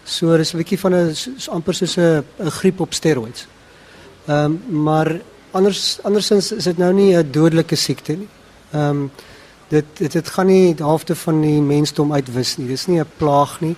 [0.04, 1.14] So dis 'n bietjie van 'n
[1.48, 3.46] amper soos 'n griep op steroids.
[4.26, 8.28] Ehm um, maar anders andersins is dit nou nie 'n dodelike siekte nie.
[8.72, 9.10] Ehm um,
[9.68, 12.66] dit dit dit gaan nie die helfte van die mensdom uitwis nie.
[12.66, 13.76] Dis nie 'n plaag nie.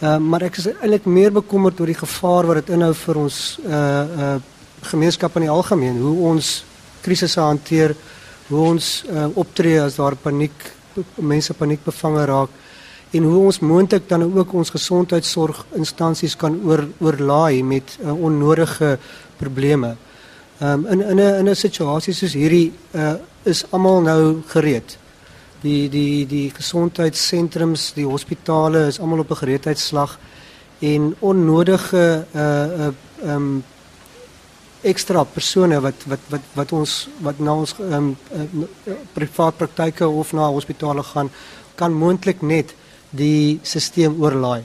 [0.00, 3.16] Ehm uh, maar ek is eintlik meer bekommerd oor die gevaar wat dit inhou vir
[3.16, 4.36] ons uh uh
[4.84, 6.64] gemeenskap in die algemeen, hoe ons
[7.02, 7.94] krisisse hanteer,
[8.48, 10.72] hoe ons uh, optree as daar paniek
[11.16, 12.50] mense paniek bevange raak
[13.14, 18.98] en hoe ons moontlik dan ook ons gesondheidsorginstansies kan oor oorlaai met uh, onnodige
[19.38, 19.96] probleme.
[20.60, 24.98] Ehm um, in in 'n in 'n situasie soos hierdie uh is almal nou gereed
[25.64, 30.18] die die die gesondheidssentrums, die hospitale is almal op 'n gereedheidsslag
[30.80, 33.64] en onnodige uh uh um
[34.84, 40.32] ekstra persone wat wat wat wat ons wat na ons um uh, privaat praktyke of
[40.32, 41.30] na hospitale gaan
[41.74, 42.74] kan moontlik net
[43.10, 44.64] die stelsel oorlaai.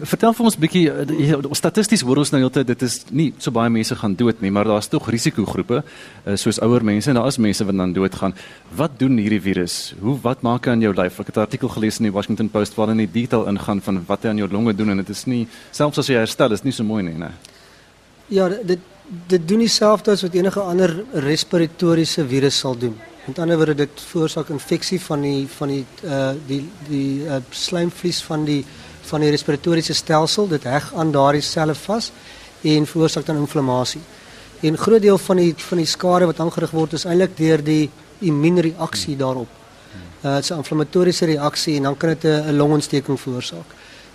[0.00, 3.50] Vertel vir ons 'n bietjie eh, statisties hoor ons nou heeltyd dit is nie so
[3.50, 5.82] baie mense gaan dood nie, maar daar's tog risikogroepe
[6.24, 8.34] eh, soos ouer mense en daar is mense wat dan doodgaan.
[8.76, 9.94] Wat doen hierdie virus?
[10.00, 11.20] Hoe wat maak hy aan jou lyf?
[11.20, 14.04] Ek het 'n artikel gelees in die Washington Post waar hulle in detail ingaan van
[14.06, 16.64] wat hy aan jou longe doen en dit is nie selfs as jy herstel is
[16.64, 17.30] nie so mooi nie, né?
[18.28, 18.78] Ja, dit
[19.10, 20.92] dit doen dieselfde as wat enige ander
[21.26, 22.94] respiratoriese virus sal doen.
[23.26, 28.22] Met ander woorde dit veroorsaak infeksie van die van die uh die die uh, slijmvlies
[28.26, 28.64] van die
[29.10, 32.10] van die respiratoriese stelsel, dit heg aan daardie selle vas
[32.62, 34.00] en veroorsaak dan inflammasie.
[34.60, 37.90] En groot deel van die van die skade wat aangerig word is eintlik deur die
[38.20, 39.48] immuunreaksie daarop.
[40.22, 43.66] Uh, is 'n inflammatoriese reaksie en dan kan dit 'n longontsteking veroorsaak.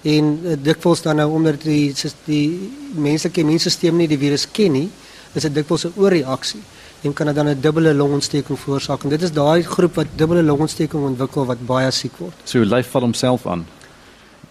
[0.06, 1.94] En uh, dikwels dan nou omdat die
[2.26, 4.89] die menslike immuunstelsel nie die virus ken nie,
[5.34, 6.62] is dit dikwels 'n oorreaksie
[7.06, 9.04] en kan dit dan 'n dubbele longontsteking veroorsaak.
[9.04, 12.34] En dit is daai groep wat dubbele longontsteking ontwikkel wat baie siek word.
[12.44, 13.65] So lyf val homself aan.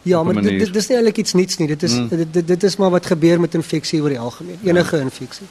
[0.04, 1.66] Ja, maar dit, dit, dit is nie eintlik iets niets nie.
[1.66, 2.08] Dit is mm.
[2.08, 4.58] dit, dit dit is maar wat gebeur met infeksie oor die algemeen.
[4.62, 5.02] Enige ja.
[5.02, 5.46] infeksie.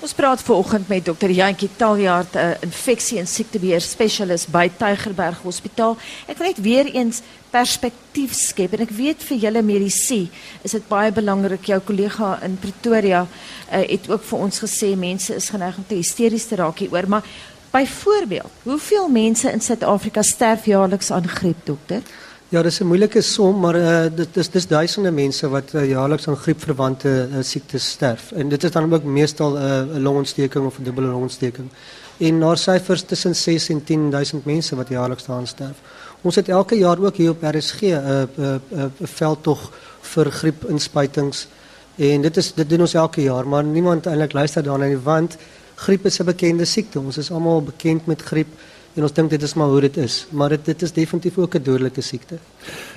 [0.00, 5.96] Ons praat vanoggend met dokter Jantjie Taljaard, 'n infeksie en siektebeheer spesialis by Tygerberg Hospitaal.
[6.26, 10.28] Ek wil net weer eens perspektief skep en ek weet vir julle medisy
[10.62, 11.68] is dit baie belangrik.
[11.70, 15.98] Jou kollega in Pretoria uh, het ook vir ons gesê mense is geneig om te
[15.98, 17.28] hysteries te raak hieroor, maar
[17.70, 22.02] byvoorbeeld, hoeveel mense in Suid-Afrika sterf jaarliks aan griep, dokter?
[22.48, 26.28] Ja, dis 'n moeilike som, maar uh, dit is dis duisende mense wat uh, jaarliks
[26.28, 28.32] aan griepverwante uh, siektes sterf.
[28.32, 31.68] En dit is dan ook meestal 'n uh, longontsteking of 'n dubbele longontsteking.
[32.16, 35.76] En daar syfers tussen 6 en 10000 mense wat jaarliks daaraan sterf.
[36.26, 41.46] Ons het elke jaar ook hier op RSG 'n uh, uh, uh, veldtog vir griepinspuitings
[41.96, 45.36] en dit is dit doen ons elke jaar, maar niemand eintlik luister daarna nie want
[45.74, 47.00] griep is 'n bekende siekte.
[47.00, 48.48] Ons is almal bekend met griep
[48.94, 51.54] en ons dink dit is maar hoe dit is, maar dit dit is definitief ook
[51.54, 52.38] 'n dodelike siekte.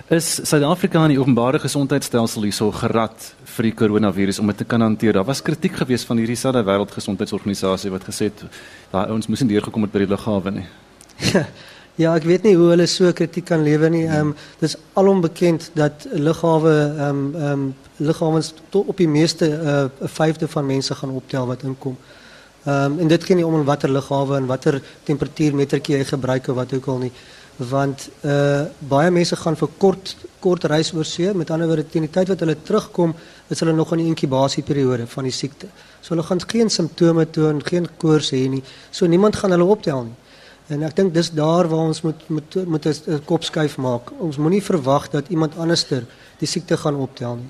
[0.10, 4.82] Is Suid-Afrika in die openbare gesondheidstelsel hierso gerad vir die koronavirus om dit te kan
[4.82, 5.14] hanteer?
[5.14, 8.44] Daar was kritiek geweest van hierdie selfde wêreldgesondheidsorganisasie wat gesê het
[8.92, 10.66] daai ouens moes nie deurgekom het by die lughawe nie.
[11.96, 14.06] ja, ek weet nie hoe hulle so kritiek kan lewe nie.
[14.08, 14.36] Ehm um,
[14.94, 20.96] alom bekend dat lughawe ehm ehm lughawens op die meeste 'n uh, vyfde van mense
[20.96, 21.98] gaan optel wat inkom.
[22.66, 26.88] Ehm en dit gaan om in watter lughawe en watter temperatuurmetertjie jy gebruik wat ook
[26.88, 27.12] al nie
[27.70, 32.12] want uh baie gaan vir kort kort reis oor see met ander woorde teen die
[32.12, 32.56] tyd wat hulle
[33.50, 35.68] is nog in die inkubasieperiode van die siekte.
[36.02, 38.64] So gaan geen simptome toon, geen koors hê nie.
[38.92, 40.16] So niemand gaan hulle optel nie.
[40.72, 44.12] En ek dink dis daar waar ons moet moet moet 'n kop skuif maak.
[44.20, 44.38] Ons
[45.12, 46.06] dat iemand anderster
[46.40, 47.50] die siekte gaan optel nie.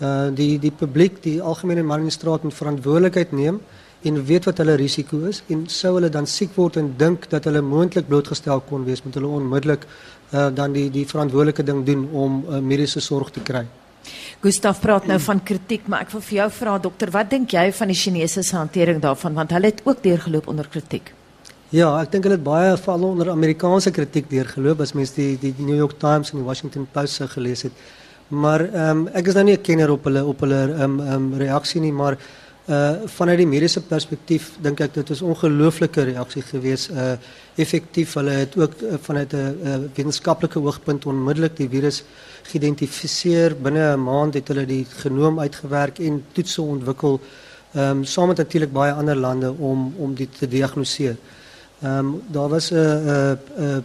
[0.00, 3.60] Uh die die publiek, die algemene straat moet verantwoordelikheid neem
[4.02, 7.44] en weet wat hulle risiko is en sou hulle dan siek word en dink dat
[7.44, 12.08] hulle moontlik blootgestel kon wees met hulle onmiddellik uh, dan die die verantwoordelike ding doen
[12.12, 13.64] om uh, mediese sorg te kry.
[14.40, 17.72] Gustaf praat nou van kritiek, maar ek wil vir jou vra dokter, wat dink jy
[17.72, 21.14] van die Chinese se hantering daarvan want hulle het ook deurgeloop onder kritiek?
[21.74, 25.50] Ja, ek dink hulle het baie val onder Amerikaanse kritiek deurgeloop as mens die die
[25.58, 27.72] New York Times en die Washington Post se gelees het.
[28.28, 31.32] Maar ehm um, ek is nou nie 'n kenner op hulle op hulle ehm um,
[31.40, 32.16] ehm nie, maar
[32.66, 36.88] Uh vanuit die mediese perspektief dink ek dit is ongelooflike reaksie gewees.
[36.90, 37.14] Uh
[37.56, 42.02] effektief hulle het ook uh, vanuit 'n uh, wetenskaplike oogpunt onmiddellik die virus
[42.42, 43.54] geïdentifiseer.
[43.54, 47.20] Binne 'n maand het hulle die genoom uitgewerk en toetse ontwikkel.
[47.74, 51.16] Ehm um, saam met natuurlik baie ander om om dit te diagnoseer.
[51.86, 53.84] Ehm daar was 'n 'n 'n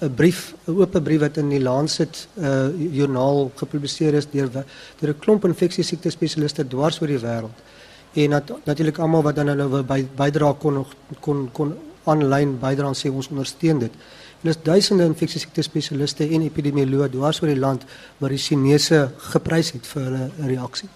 [0.00, 4.50] 'n brief, 'n oop brief wat in die Lancet uh joernaal gepubliseer is deur
[4.98, 7.58] deur 'n klomp infeksiesiekte spesialiste dwars oor die wêreld
[8.14, 10.84] en nat, natuurlik almal wat dan nou by bydra kon
[11.20, 13.92] kon kon aanlyn bydra en ons ondersteun dit.
[14.42, 17.84] En dis duisende infeksiesiekte spesialiste en epidemioloë dwars oor die land
[18.18, 20.88] wat die Chinese geprys het vir hulle reaksie.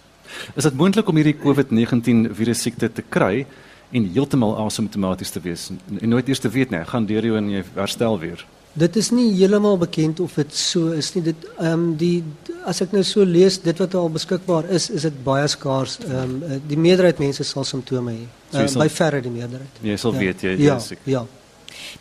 [0.54, 3.46] Is dit moontlik om hierdie COVID-19 virus siekte te kry
[3.90, 7.50] en heeltemal asymptomaties te wees en, nooit eers te weet nie, gaan deur jou en
[7.50, 8.44] jy herstel weer?
[8.78, 11.24] Dit is nie heeltemal bekend of dit so is nie.
[11.30, 12.22] Dit ehm um, die
[12.68, 15.98] as ek nou so lees dit wat al beskikbaar is, is dit baie skaars.
[16.04, 18.28] Ehm um, die meerderheid mense sal simptome hê.
[18.52, 19.82] So um, by verre die meerderheid.
[19.82, 20.24] Jy sal ja.
[20.26, 21.02] weet jy ja, is siek.
[21.08, 21.24] Ja.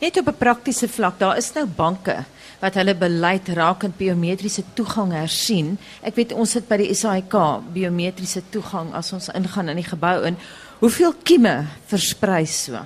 [0.01, 2.25] Net op 'n praktiese vlak, daar is nou banke
[2.59, 5.77] wat hulle beleid rakend biometriese toegang hersien.
[6.01, 7.35] Ek weet ons sit by die SAIK
[7.73, 10.37] biometriese toegang as ons ingaan in die gebou in.
[10.77, 12.77] Hoeveel kieme versprei so?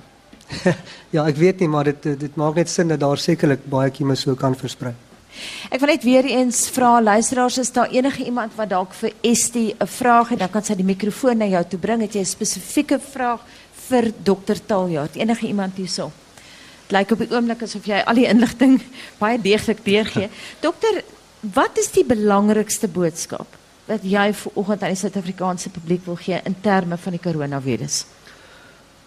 [1.14, 4.16] ja, ek weet nie, maar dit dit maak net sin dat daar sekerlik baie kieme
[4.16, 4.94] so kan versprei.
[5.72, 9.74] Ek wil net weer eens vra luisteraars is daar enige iemand wat dalk vir Estie
[9.76, 12.00] 'n vraag het, dan kan sy die mikrofoon na jou toe bring.
[12.00, 13.40] Het jy 'n spesifieke vraag
[13.88, 15.16] vir dokter Taljaard?
[15.16, 16.12] Enige iemand hierso?
[16.88, 18.80] Dit lyk op die oomblik asof jy al die inligting
[19.22, 20.28] baie deeglik deurgee.
[20.66, 21.04] dokter,
[21.40, 23.61] wat is die belangrikste boodskap
[23.92, 28.04] wat jy vanoggend aan die Suid-Afrikaanse publiek wil gee in terme van die koronavirus?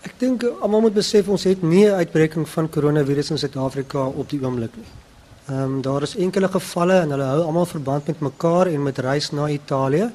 [0.06, 4.30] Ek dink almal moet besef ons het nie 'n uitbreking van koronavirus in Suid-Afrika op
[4.30, 4.92] die oomblik nie.
[5.50, 8.98] Ehm um, daar is enkele gevalle en hulle hou almal verband met mekaar en met
[8.98, 10.12] reis na Italië.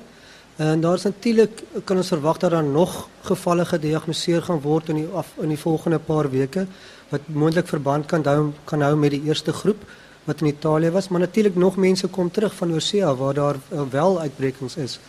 [0.56, 5.08] En daar is natuurlik kan ons verwag dat daar nog gevalle gediagnoseer gaan word in
[5.14, 6.66] af, in die volgende paar weke
[7.08, 9.84] wat moontlik verband kan hou kan hou met die eerste groep
[10.30, 13.82] wat in Italië was, maar natuurlik nog mense kom terug van Oosea waar daar uh,
[13.90, 15.00] wel uitbrekings is.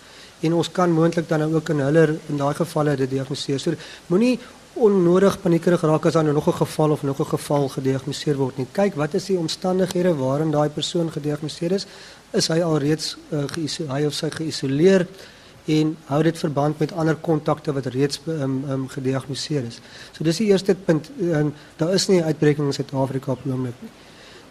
[0.41, 3.60] En ons kan moontlik dan ook in hulle in daai gevalle dit diagnoseer.
[3.60, 4.39] So moenie
[4.73, 8.57] onnodig paniekerig raak as daar nou nog 'n geval of nog 'n geval gediagnoseer word
[8.57, 8.67] nie.
[8.71, 11.86] Kyk, wat is die omstandighede waarin daai persoon gediagnoseer is?
[12.31, 14.29] Is hy alreeds uh, hy of sy
[15.65, 19.79] en hou dit verband met ander kontakte wat reeds um, gediagnoseer is?
[20.12, 21.12] So dis die eerste punt.
[21.21, 23.39] Um, daar is nie 'n uitbreking in Suid-Afrika op.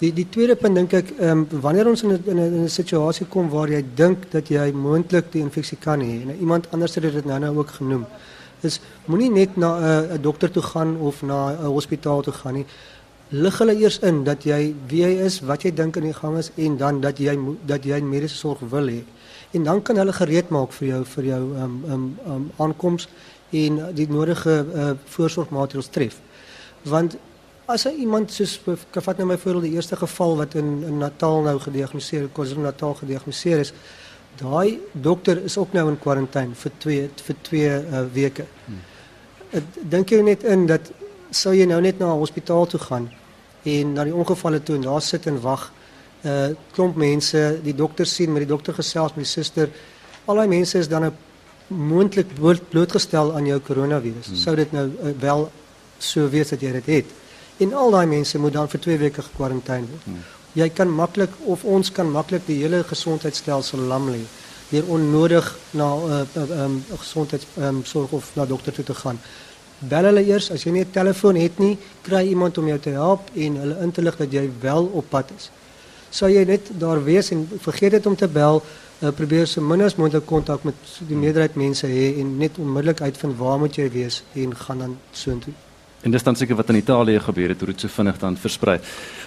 [0.01, 3.51] Die die tweede punt dink ek, um, wanneer ons in 'n in 'n situasie kom
[3.51, 7.25] waar jy dink dat jy moontlik die infeksie kan hê en iemand anders het dit
[7.25, 8.07] nou nou ook genoem
[8.63, 12.55] is moenie net na 'n uh, dokter toe gaan of na 'n hospitaal toe gaan
[12.55, 12.67] nie.
[13.29, 16.39] Lig hulle eers in dat jy wie jy is, wat jy dink in die gang
[16.39, 19.05] is en dan dat jy dat jy mediese sorg wil hê.
[19.51, 21.85] En dan kan hulle gereed maak vir jou vir jou um
[22.27, 23.09] um aankoms
[23.51, 26.21] en die nodige uh, voorsorgmaatreëls tref.
[26.83, 27.17] Want
[27.71, 31.43] as iemand soos ek vat nou my voorbeeld die eerste geval wat in in Natal
[31.47, 33.73] nou gediagnoseer, KwaZulu-Natal gediagnoseer is,
[34.41, 38.47] daai dokter is ook nou in kwarantyne vir 2 vir 2 uh, weke.
[38.67, 38.81] Hmm.
[39.93, 40.91] Dink jy net in dat
[41.35, 43.11] sou jy nou net na 'n hospitaal toe gaan
[43.65, 47.61] en na die ongevalle toe en daar sit en wag 'n uh, eh, klomp mense,
[47.63, 49.69] die dokter sien met die dokter gesels met die suster.
[50.27, 51.13] Al daai mense is dan nou
[51.67, 52.27] moontlik
[52.71, 54.27] blootgestel aan jou koronavirus.
[54.27, 54.37] Hmm.
[54.37, 55.51] Sou dit nou uh, wel
[55.99, 57.20] so wees dat jy dit het?
[57.61, 60.05] En al daai mense moet dan vir 2 weke gekwarantyne word.
[60.05, 60.23] Hmm
[60.59, 64.23] jy kan maklik of ons kan maklik die hele gesondheidstelsel lam lê
[64.71, 69.19] deur onnodig na 'n uh, uh, um, gesondheidsorg um, of na dokter toe te gaan.
[69.79, 72.91] Bel hulle eers as jy nie 'n telefoon het nie, kry iemand om jou te
[72.91, 75.51] help en hulle in te lig dat jy wel op pad is.
[76.11, 78.63] Sou jy net daar wees en vergeet dit om te bel,
[79.03, 80.75] uh, probeer so min as moontlik kontak met
[81.09, 84.99] die meerderheid mense hê en net onmiddellik uitvind waar moet jy wees en gaan dan
[85.13, 85.55] soontoe.
[86.01, 88.79] En dis dan seker wat in Italië gebeur het, hoe dit so vinnig dan versprei.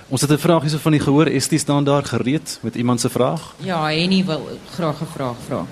[0.09, 2.99] Ons het 'n vraag hierso van die gehoor, is dit staan daar gereed met iemand
[3.01, 3.55] se vraag?
[3.57, 5.65] Ja, Henny wil graag 'n vraag vra.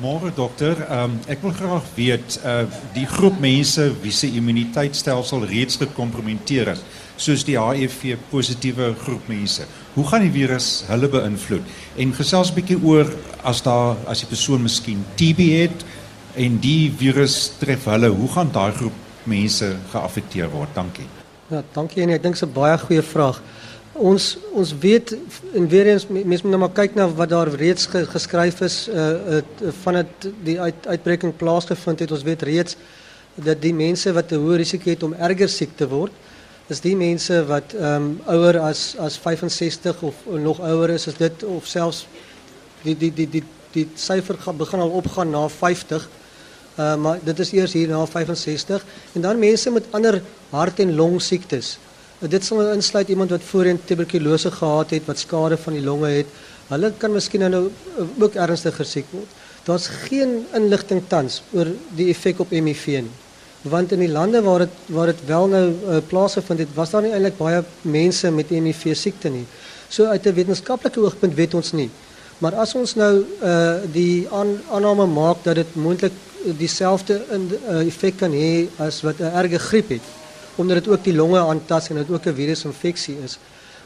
[0.00, 5.76] Môre dokter, um, ek wil graag weet uh die groep mense wie se immuniteitstelsel reeds
[5.76, 6.82] gekompromiteer is,
[7.16, 9.62] soos die HIV positiewe groep mense.
[9.94, 11.62] Hoe gaan die virus hulle beïnvloed?
[11.96, 13.06] En gesels 'n bietjie oor
[13.42, 15.84] as daar as die persoon miskien TB het
[16.34, 20.74] en die virus tref hulle, hoe gaan daai groep mense geaffekteer word?
[20.74, 21.06] Dankie.
[21.50, 23.42] Ja, dankie en ek dink dit is 'n baie goeie vraag.
[23.92, 25.16] Ons ons weet
[25.54, 28.88] en weer eens mense moet nou maar kyk na wat daar reeds ge, geskryf is
[28.88, 32.10] uh, uh van dit die uit, uitbreking plaasgevind het.
[32.10, 32.76] Ons weet reeds
[33.34, 36.12] dat die mense wat 'n hoë risiko het om erger siek te word,
[36.68, 41.14] is die mense wat ehm um, ouer as as 65 of nog ouer is, is
[41.14, 42.06] dit of selfs
[42.82, 46.08] die die die die die syfer gaan begin al opgaan na 50
[46.76, 50.94] Uh, maar dit is eers hier na 65 en dan mense met ander hart en
[50.94, 51.78] longsiektes.
[52.20, 56.10] Uh, dit sal insluit iemand wat voorheen tuberkulose gehad het, wat skade van die longe
[56.18, 56.34] het.
[56.68, 59.32] Hulle kan miskien nou uh, ook ernstiger siek word.
[59.64, 63.14] Daar's geen inligting tans oor die effek op HIV nie.
[63.66, 67.02] Want in die lande waar dit waar dit wel nou uh, plaasgevind het, was daar
[67.02, 69.46] nie eintlik baie mense met HIV siekte nie.
[69.88, 71.90] So uit 'n wetenskaplike oogpunt weet ons nie.
[72.38, 76.12] Maar as ons nou uh die aan, aanname maak dat dit moontlik
[76.58, 80.06] dieselfde uh, effek kan hê as wat 'n erge griep het,
[80.56, 83.38] omdat dit ook die longe aantas en dit ook 'n virusinfeksie is,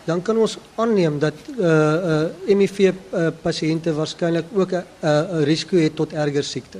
[0.04, 5.96] dan kan ons aanneem dat uh HIV uh, pasiënte waarskynlik ook 'n uh, risiko het
[5.96, 6.78] tot erger siekte.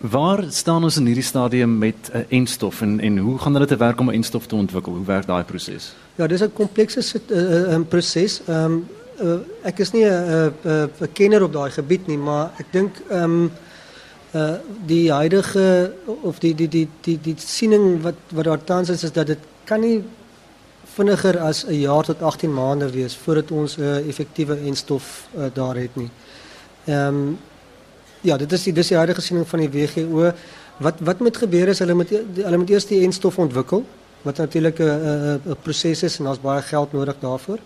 [0.00, 3.68] Waar staan ons in hierdie stadium met 'n uh, enstof en en hoe gaan dit
[3.68, 4.92] te werk om 'n enstof te ontwikkel?
[4.92, 5.94] Hoe werk daai proses?
[6.14, 8.40] Ja, dis 'n komplekse uh, uh, proses.
[8.46, 8.86] Ehm um,
[9.22, 12.66] uh, ek is nie 'n uh, uh, uh, kenner op daai gebied nie, maar ek
[12.70, 13.50] dink ehm um,
[14.34, 14.54] uh
[14.86, 19.12] die huidige of die die die die die siening wat wat daar tans is is
[19.12, 20.02] dat dit kan nie
[20.94, 25.44] vinniger as 'n jaar tot 18 maande wees voordat ons 'n uh, effektiewe enstof uh,
[25.52, 26.10] daar het nie.
[26.84, 27.38] Ehm um,
[28.20, 30.32] ja, dit is die dis die huidige siening van die WGO.
[30.76, 33.84] Wat wat moet gebeur is hulle moet hulle moet eers die enstof ontwikkel
[34.22, 37.58] wat natuurlik 'n 'n proses is en daar's baie geld nodig daarvoor.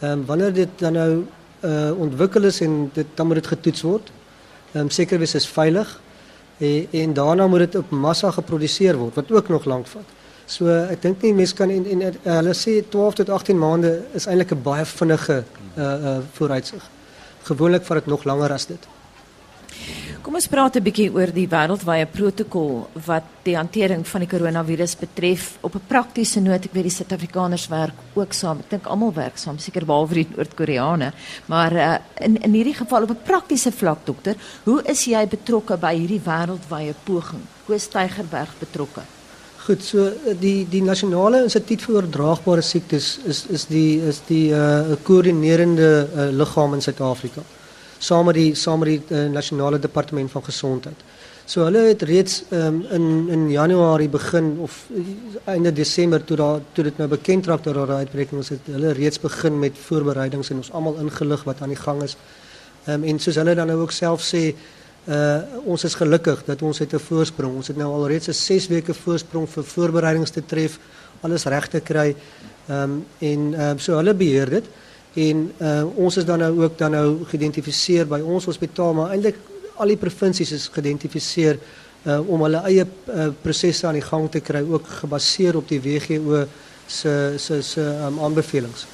[0.00, 1.24] Ehm um, wanneer dit dan nou
[1.64, 4.10] uh ontwikkel is en dit dan moet dit getoets word.
[4.76, 5.88] Ehm um, seker wees is veilig
[6.58, 10.10] en, en daarna moet dit op massa geproduseer word wat ook nog lank vat.
[10.46, 13.92] So ek dink nie mense kan en, en uh, hulle sê 12 tot 18 maande
[14.18, 15.38] is eintlik 'n baie vinnige
[15.76, 16.90] uh uh vooruitsig.
[17.48, 18.88] Gewoonlik vat dit nog langer as dit.
[20.26, 24.96] Kom ons praat 'n bietjie oor die wêreldwye protokol wat die hantering van die koronavirus
[24.98, 26.64] betref op 'n praktiese noot.
[26.64, 28.58] Ek weet die Suid-Afrikaners werk ook saam.
[28.58, 31.12] Ek dink almal werk saam, seker behalwe die Noord-Koreane.
[31.46, 34.34] Maar uh, in in hierdie geval op 'n praktiese vlak, dokter,
[34.64, 37.42] hoe is jy betrokke by hierdie wêreldwye poging?
[37.66, 39.02] Hoe is Tygerberg betrokke?
[39.66, 40.10] Goed, so
[40.40, 46.74] die die nasionale instituut vir oordraagbare siektes is is die is die uh koördinerende liggaam
[46.74, 47.42] in Suid-Afrika
[47.98, 51.04] saam met die uh, nasionale departement van gesondheid.
[51.46, 55.02] So hulle het reeds um, in in Januarie begin of uh,
[55.44, 58.92] einde Desember toe daar toe dit nou bekend raak dat daar uitbreking is, het hulle
[58.92, 62.16] reeds begin met voorbereidings en ons almal ingelig wat aan die gang is.
[62.88, 64.42] Um, en soos hulle dan nou ook self sê,
[65.06, 67.54] uh, ons is gelukkig dat ons het 'n voorsprong.
[67.56, 70.78] Ons het nou al reeds 'n 6 weke voorsprong vir voorbereidings te tref,
[71.20, 72.16] alles reg te kry.
[72.68, 74.64] Ehm en ehm um, so hulle beheer dit.
[75.16, 77.06] En uh, ons is dan nou ook dan nou
[78.08, 79.38] by ons hospitaal, maar eintlik
[79.80, 80.66] al die provinsies is
[82.04, 82.84] uh, om hulle eie
[83.42, 86.44] prosesse aan die gang te kry, ook gebaseer op die WGO
[86.86, 88.84] se se um, aanbevelings.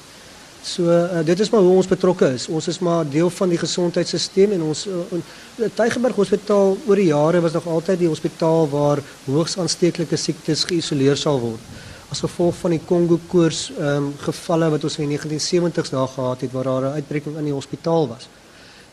[0.63, 0.87] So
[1.27, 2.47] dit is maar hoe ons betrokke is.
[2.47, 5.67] Ons is maar deel van die gesondheidstelsel en ons uh,
[6.15, 7.09] Hospitaal oor die
[7.43, 11.82] was nog altyd die hospitaal waar hoogs aansteeklike siektes geïsoleer sal word
[12.13, 16.11] as gevolg van die Kongo koors ehm um, gevalle wat ons in die 1970s daar
[16.15, 18.29] gehad het waar daar 'n uitbreking in die hospitaal was.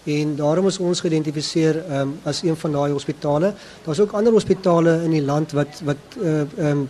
[0.05, 3.55] En daarom is ons geïdentifiseer ehm um, as een van daai hospitale.
[3.85, 6.87] Daar's ook ander hospitale in die land wat wat eh, ehm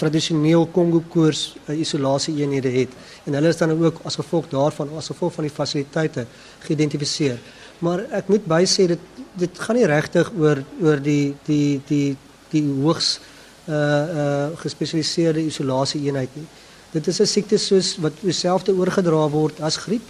[0.00, 2.88] uh, um, Kongo koors uh, isolasie eenhede het.
[3.24, 6.26] En hulle is dan ook as gevolg daarvan as gevolg van die fasiliteite
[6.58, 7.38] geïdentifiseer.
[7.78, 9.00] Maar ek moet bysê dit
[9.36, 12.16] dit gaan nie regtig oor oor die die die
[12.50, 13.18] die hoogs
[13.68, 16.46] uh uh gespesialiseerde isolasie eenheid nie.
[16.92, 20.02] Dit is 'n siekte soos wat dieselfde oorgedra word as griep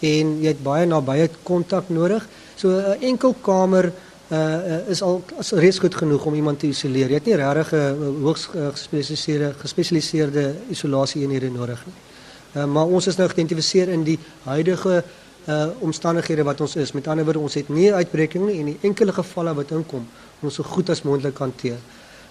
[0.00, 2.28] en jy het baie nabye kontak nodig.
[2.56, 3.92] So 'n enkel kamer
[4.30, 7.08] uh is al as reeds goed genoeg om iemand te isoleer.
[7.08, 12.66] Jy het nie regtig 'n hoogs gespesialiseerde gespesialiseerde nodig nie.
[12.66, 15.04] Maar ons is nou geïdentifiseer in die huidige
[15.46, 16.92] uh omstandighede wat ons is.
[16.92, 20.06] Met ander woorde, ons het nie uitbreking nie en die enkele gevalle wat inkom,
[20.40, 21.78] ons so goed as moontlik hanteer.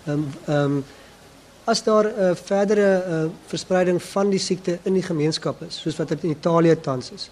[0.06, 0.84] Ehm um, ehm um,
[1.66, 6.12] as daar eh, verdere uh, verspreiding van die siekte in die gemeenskap is, soos wat
[6.12, 7.30] in Italië tans is.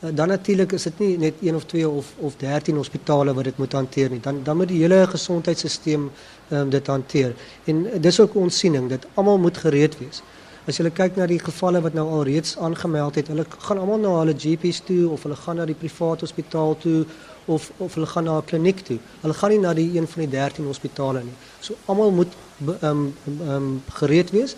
[0.00, 3.44] Uh, dan natuurlik is dit nie net 1 of 2 of of 13 hospitale wat
[3.44, 4.20] dit moet hanteer nie.
[4.20, 7.34] Dan dan moet die hele gesondheidstelsel ehm um, dit hanteer.
[7.64, 10.22] En dis ook ons siening dat almal moet gereed wees.
[10.68, 13.98] As jy kyk na die gevalle wat nou al reeds aangemeld het, hulle gaan almal
[13.98, 17.06] na hulle GP's toe of hulle gaan na die privaat hospitaal toe
[17.54, 18.98] of of hulle gaan na 'n kliniek toe.
[19.20, 21.36] Hulle gaan nie na die een van die 13 hospitale nie.
[21.60, 22.32] So almal moet
[22.80, 24.56] ehm ehm um, gereed wees.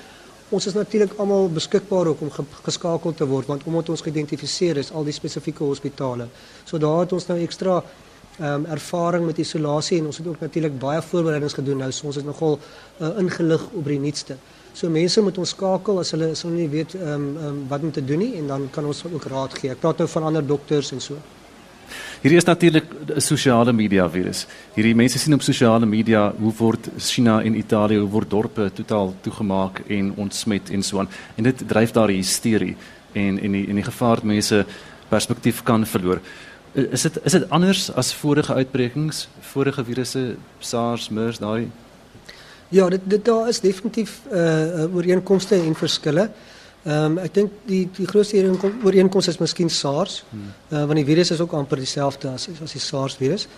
[0.48, 4.92] Ons is natuurlik almal beskikbaar om ge geskakel te word want omdat ons geïdentifiseer is
[4.92, 6.26] al die spesifieke hospitale.
[6.64, 7.82] So daar het ons nou ekstra
[8.38, 11.92] ehm ervaring met isolasie en ons het ook natuurlik baie voorbereidings gedoen nou.
[11.92, 12.58] So ons is nogal
[13.00, 14.36] uh, ingelig oor die nuutste.
[14.72, 18.04] So mense moet ons skakel as hulle as hulle nie weet ehm wat om te
[18.04, 19.70] doen nie en dan kan ons ook raad gee.
[19.70, 21.16] Ek praat nou van ander dokters en so.
[22.22, 22.84] Hierdie is natuurlik
[23.18, 24.44] sosiale media virus.
[24.76, 29.10] Hierdie mense sien op sosiale media hoe word China en Italië, hoe word dorpe totaal
[29.24, 31.10] toegemaak en ontsmet en so aan.
[31.34, 32.76] En dit dryf daar hysterie
[33.18, 34.62] en en die en die gevaar dat mense
[35.10, 36.22] perspektief kan verloor.
[36.74, 41.70] Is dit is dit anders as vorige uitbrekings, vorige virusse, SARS, MERS, daai?
[42.68, 46.30] Ja, dit dit daar is definitief uh ooreenkomste en verskille.
[46.84, 48.42] Um, ek dink die die grootste
[48.84, 50.24] ooreenkoms is miskien SARS.
[50.30, 50.48] Hmm.
[50.70, 53.48] Uh want die virus is ook amper dieselfde as as die SARS virus.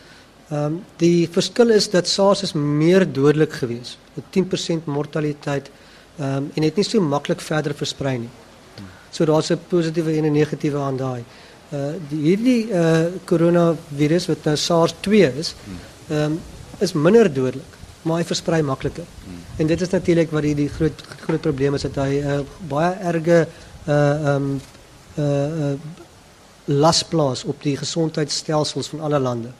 [0.50, 3.98] Ehm um, die verskil is dat SARS is meer dodelik geweest.
[4.14, 5.70] Met 10% mortaliteit
[6.18, 8.32] ehm um, en het nie so maklik verder versprei nie.
[9.10, 11.24] So daar's 'n positiewe en 'n negatiewe aan daai.
[11.72, 15.54] Uh die hierdie uh coronavirus wat nou SARS-2 is,
[16.08, 16.40] ehm um,
[16.78, 17.73] is minder dodelik,
[18.04, 19.04] maar hy versprei makliker.
[19.56, 22.38] En dit is natuurlik wat die die groot groot probleem is dat hy uh,
[22.68, 23.44] baie erge
[23.88, 24.48] uh um
[25.18, 25.74] uh, uh
[26.64, 29.50] las plaas op die gesondheidstelsels van alle lande.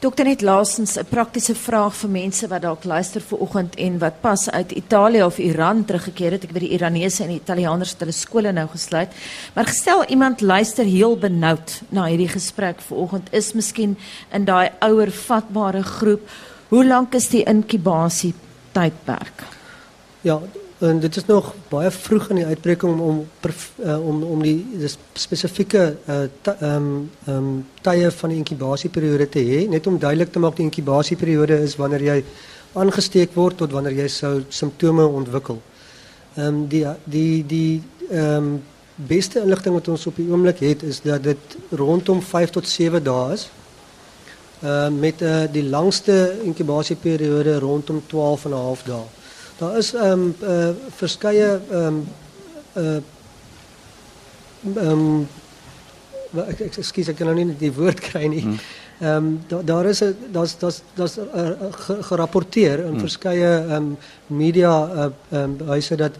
[0.00, 4.20] Dokter net laasens 'n praktiese vraag vir mense wat dalk luister vir oggend en wat
[4.20, 6.44] pas uit Italië of Iran teruggekeer het.
[6.44, 9.08] Ek weet die Iranese en die Italianers het hulle skole nou gesluit.
[9.54, 13.96] Maar gestel iemand luister heel benoud na hierdie gesprek vir oggend is miskien
[14.32, 16.28] in daai ouer vatbare groep.
[16.68, 18.34] Hoe lank is die inkubasie
[18.76, 19.44] tydperk?
[20.20, 20.40] Ja,
[20.78, 24.90] en dit is nog baie vroeg in die uitbreking om om uh, om die, die
[25.18, 26.90] spesifieke ehm um,
[27.26, 27.48] um,
[27.82, 32.04] tye van die inkubasieperiode te hê net om duidelik te maak die inkubasieperiode is wanneer
[32.04, 32.18] jy
[32.78, 35.62] aangesteek word tot wanneer jy sou simptome ontwikkel.
[36.36, 38.58] Ehm die die die ehm
[38.98, 43.02] beste inligting wat ons op die oomblik het is dat dit rondom 5 tot 7
[43.02, 43.48] dae is.
[44.58, 49.04] Uh, met uh, die langste inkubasieperiode rondom 12 en 'n half dae.
[49.58, 52.06] Daar is ehm um, uh, verskeie ehm um,
[52.76, 53.00] uh
[54.90, 55.28] um,
[56.34, 58.42] ek ek kan nou nie die woord kry nie.
[58.42, 58.58] Hmm.
[58.98, 61.50] Ehm um, daar daar is 'n daar's daar's daar's uh,
[62.10, 63.00] gerapporteer in hmm.
[63.00, 63.96] verskeie ehm um,
[64.26, 66.12] media ehm uh, um, huise dat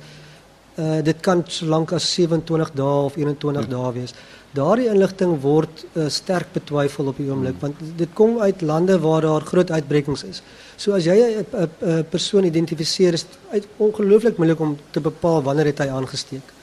[0.79, 3.71] uh dit kan so lank as 27 dae of 21 hmm.
[3.71, 4.15] dae wees.
[4.57, 9.27] Daardie inligting word uh, sterk betwyfel op die oomblik want dit kom uit lande waar
[9.27, 10.43] daar groot uitbrekings is.
[10.77, 15.79] So as jy 'n persoon identifiseer is dit ongelooflik moeilik om te bepaal wanneer het
[15.79, 16.55] hy aangesteek.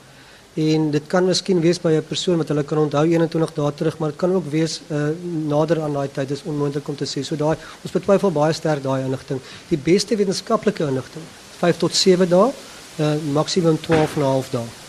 [0.55, 3.97] En dit kan miskien wees by 'n persoon wat hulle kan onthou 21 dae terug,
[3.97, 5.09] maar dit kan ook wees uh,
[5.47, 6.27] nader aan daai tyd.
[6.27, 7.23] Dit is onmoontlik om te sê.
[7.23, 9.41] So daai ons betwyfel baie sterk daai inligting.
[9.69, 11.23] Die beste wetenskaplike inligting
[11.59, 12.51] 5 tot 7 dae,
[12.99, 14.84] uh, maksimum 12 en 'n half dae.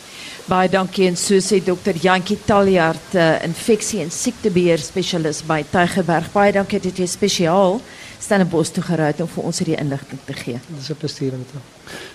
[0.46, 6.28] Baie dankie en so sê dokter Jantjie Taljaard, uh, infeksie en siektebeheer spesialis by Tygerberg.
[6.30, 7.80] Baie dankie dat jy spesiaal
[8.22, 10.60] Stellenbosch toe gery het om vir ons hierdie inligting te gee.
[10.68, 11.58] Dis 'n plesier om te.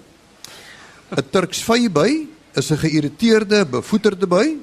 [1.15, 4.55] 'n Turks vyby is 'n geïrriteerde, bevoeterde by.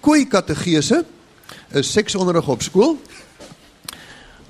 [0.00, 1.04] Koei kategese
[1.70, 3.00] is seksonderrig op skool.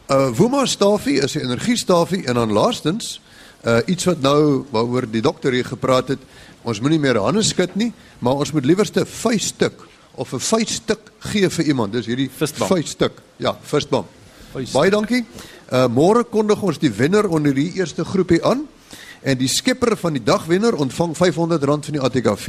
[0.08, 3.20] 'n Woema stafie is 'n energiestafie en dan laastens
[3.64, 6.18] uh iets wat nou waaroor die dokter hier gepraat het.
[6.62, 9.86] Ons moenie meer hande skud nie, maar ons moet liewerste vuisstuk
[10.16, 11.92] of 'n vuisstuk gee vir iemand.
[11.92, 13.12] Dis hierdie vuisstuk.
[13.36, 14.06] Ja, visbom.
[14.72, 15.24] Baie dankie.
[15.72, 18.66] Uh môre kondig ons die wenner onder die eerste groepie aan.
[19.22, 22.48] En die skepper van die dagwenner ontvang R500 van die ATKV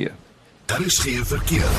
[0.66, 1.70] Daar is geen verkeer.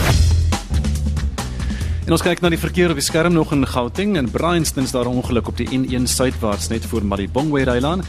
[2.06, 4.94] En ons kyk na die verkeer op die skerm nog in Gauteng en Bryanston is
[4.94, 8.04] daar 'n ongeluk op die N1 suidwaarts net voor Malibongwe Rylaan.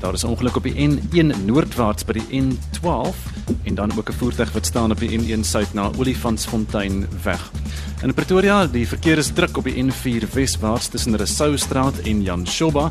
[0.00, 3.16] Daar is 'n ongeluk op die N1 noordwaarts by die N12
[3.62, 7.50] en dan ook 'n voertuig wat staan op die N1 suid na Olifantsfontein weg.
[8.02, 12.46] In Pretoria, die verkeer is druk op die N4 weswaarts tussen Rousseau straat en Jan
[12.46, 12.88] Shoba.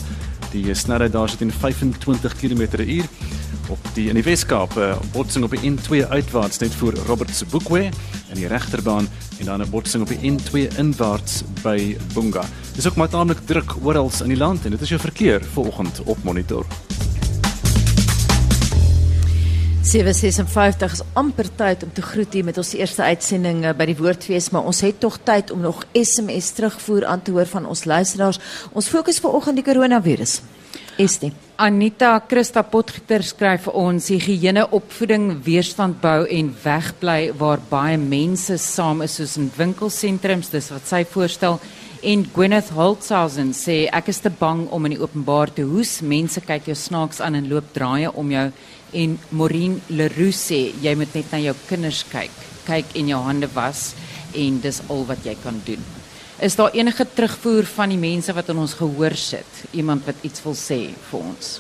[0.52, 3.06] Die snelheid daar sit in 25 km/h.
[3.68, 7.84] Op die in die Weskaap, uh, botsing op die N2 uitwaarts net voor Robert Sebukwe
[8.30, 9.08] in die regterbaan
[9.40, 12.44] en dan 'n botsing op die N2 inwaarts by Bunga.
[12.76, 16.02] Dis ook maar taamlik druk oral in die land en dit is jou verkeer vanoggend
[16.04, 16.66] op monitor.
[19.84, 23.98] 756 is amper tyd om te groet hier met ons eerste uitsending uh, by die
[24.00, 27.84] Woordfees, maar ons het tog tyd om nog SMS terugvoer aan te hoor van ons
[27.86, 28.40] luisteraars.
[28.72, 30.40] Ons fokus vanoggend die koronavirus.
[30.98, 31.32] Estie.
[31.58, 38.60] Anita Christa Potgieter skryf vir ons higiëne opvoeding weerstand bou en wegbly waar baie mense
[38.62, 41.58] saam is soos in winkelsentrums dis wat sy voorstel.
[42.04, 45.96] En Gwyneth Holtzhausen sê ek is te bang om in die openbaar te hoes.
[46.06, 48.46] Mense kyk jou snaaks aan en loop draaie om jou.
[48.94, 52.40] En Maureen Leroux sê jy moet net na jou kinders kyk.
[52.70, 53.94] Kyk en jou hande was
[54.38, 56.03] en dis al wat jy kan doen
[56.40, 60.44] is daar enige terugvoer van die mense wat in ons gehoor sit iemand wat iets
[60.44, 61.60] wil sê vir ons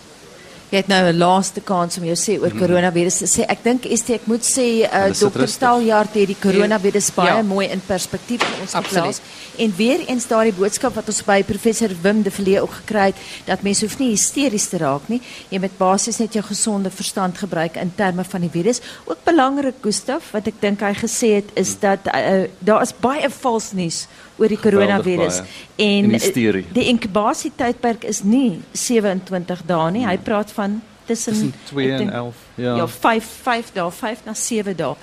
[0.74, 2.58] Jy het nou 'n laaste kans om jou sê oor mm.
[2.58, 3.46] coronavirus te sê.
[3.46, 7.44] Ek dink is dit ek moet sê uh, dokter Staljaard het die coronavirus baie ja.
[7.46, 9.22] mooi in perspektief vir ons geplaas.
[9.62, 13.22] En weer eens daardie boodskap wat ons by professor Wim de Villiers ook gekry het
[13.46, 15.22] dat mense hoef nie hysteries te raak nie.
[15.54, 18.82] Jy moet basies net jou gesonde verstand gebruik in terme van die virus.
[19.06, 23.30] Ook belangrik Gustaf wat ek dink hy gesê het is dat uh, daar is baie
[23.30, 24.08] vals nuus
[24.38, 25.42] oor die coronavirus
[25.76, 30.06] en die, die inkubasietydperk is nie 27 dae nie.
[30.08, 32.36] Hy praat van tussen 2 en 11.
[32.56, 32.76] Ja.
[32.82, 34.96] Ja, 5 5 dae, 5 na 7 dae.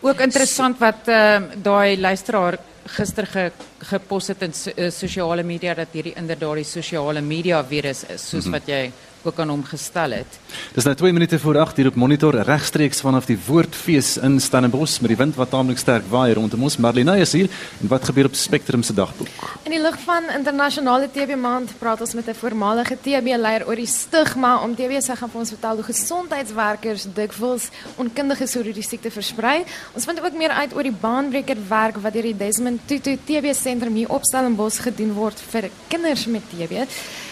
[0.00, 2.58] Ook interessant wat ehm uh, daai luisteraar
[2.90, 3.50] gister ge,
[3.90, 8.28] gepos het in so, uh, sosiale media dat hierdie inderdaad die sosiale media virus is
[8.28, 8.52] soos mm -hmm.
[8.52, 8.92] wat jy
[9.22, 10.38] ook aan hom gestel het.
[10.74, 15.00] Dis nou 2 minute voor 8 hier op monitor regstreeks vanaf die Woordfees in Stellenbosch
[15.00, 16.76] met die wind wat taamlik sterk waai rondom ons.
[16.76, 17.48] Marlene is hier
[17.80, 19.58] en wat gebeur op Spectrum se dagboek?
[19.68, 23.76] In die lig van internasionale TB maand praat ons met 'n voormalige TB leier oor
[23.76, 28.64] die stigma om TB se gaan vir ons vertel hoe gesondheidswerkers dikwels onkundig is oor
[28.64, 29.64] die siekte versprei.
[29.94, 33.54] Ons vind ook meer uit oor die baanbreker werk wat deur die Desmond Tutu TB
[33.54, 36.86] sentrum hier op Stellenbosch gedoen word vir kinders met TB.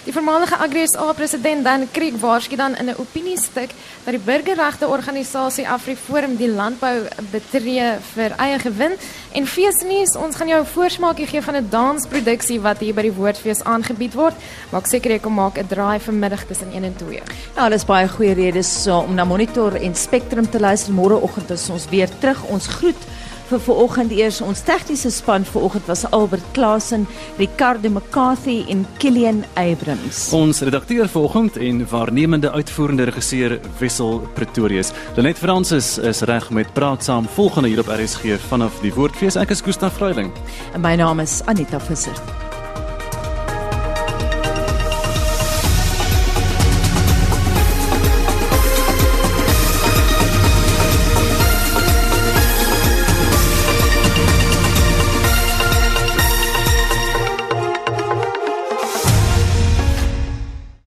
[0.08, 3.70] Die voormalige AgriSA president Dan Kriek waarsku dan in 'n opiniestuk
[4.04, 8.92] dat die burgerregteorganisasie AfriForum die landbou betree vir eie gewin
[9.32, 13.12] en feesnuus ons gaan jou 'n voorsmaakie gee van 'n dansproduksie wat hier by die
[13.12, 14.34] Woordfees aangebied word.
[14.72, 17.22] Maak seker jy kom maak 'n draai vanmiddag tussen 1 en 2.
[17.56, 20.92] Ja, dis baie goeie redes so, om na Monitor en Spectrum te luister.
[20.92, 22.44] Môreoggend is ons weer terug.
[22.44, 23.04] Ons groet
[23.48, 27.06] vir vanoggend eers ons tegniese span vanoggend was Albert Klasen,
[27.38, 30.28] Ricardo McCarthy en Killian Abrams.
[30.36, 34.92] Ons redakteur vanoggend en waarnemende uitvoerende regisseur Wessel Pretorius.
[35.16, 39.40] Lenet Fransis is reg met praat saam volgende hier op RSG vanaf die Woordfees.
[39.40, 40.32] Ek is Gustaf Vreiling
[40.74, 42.47] en my naam is Anita Visser.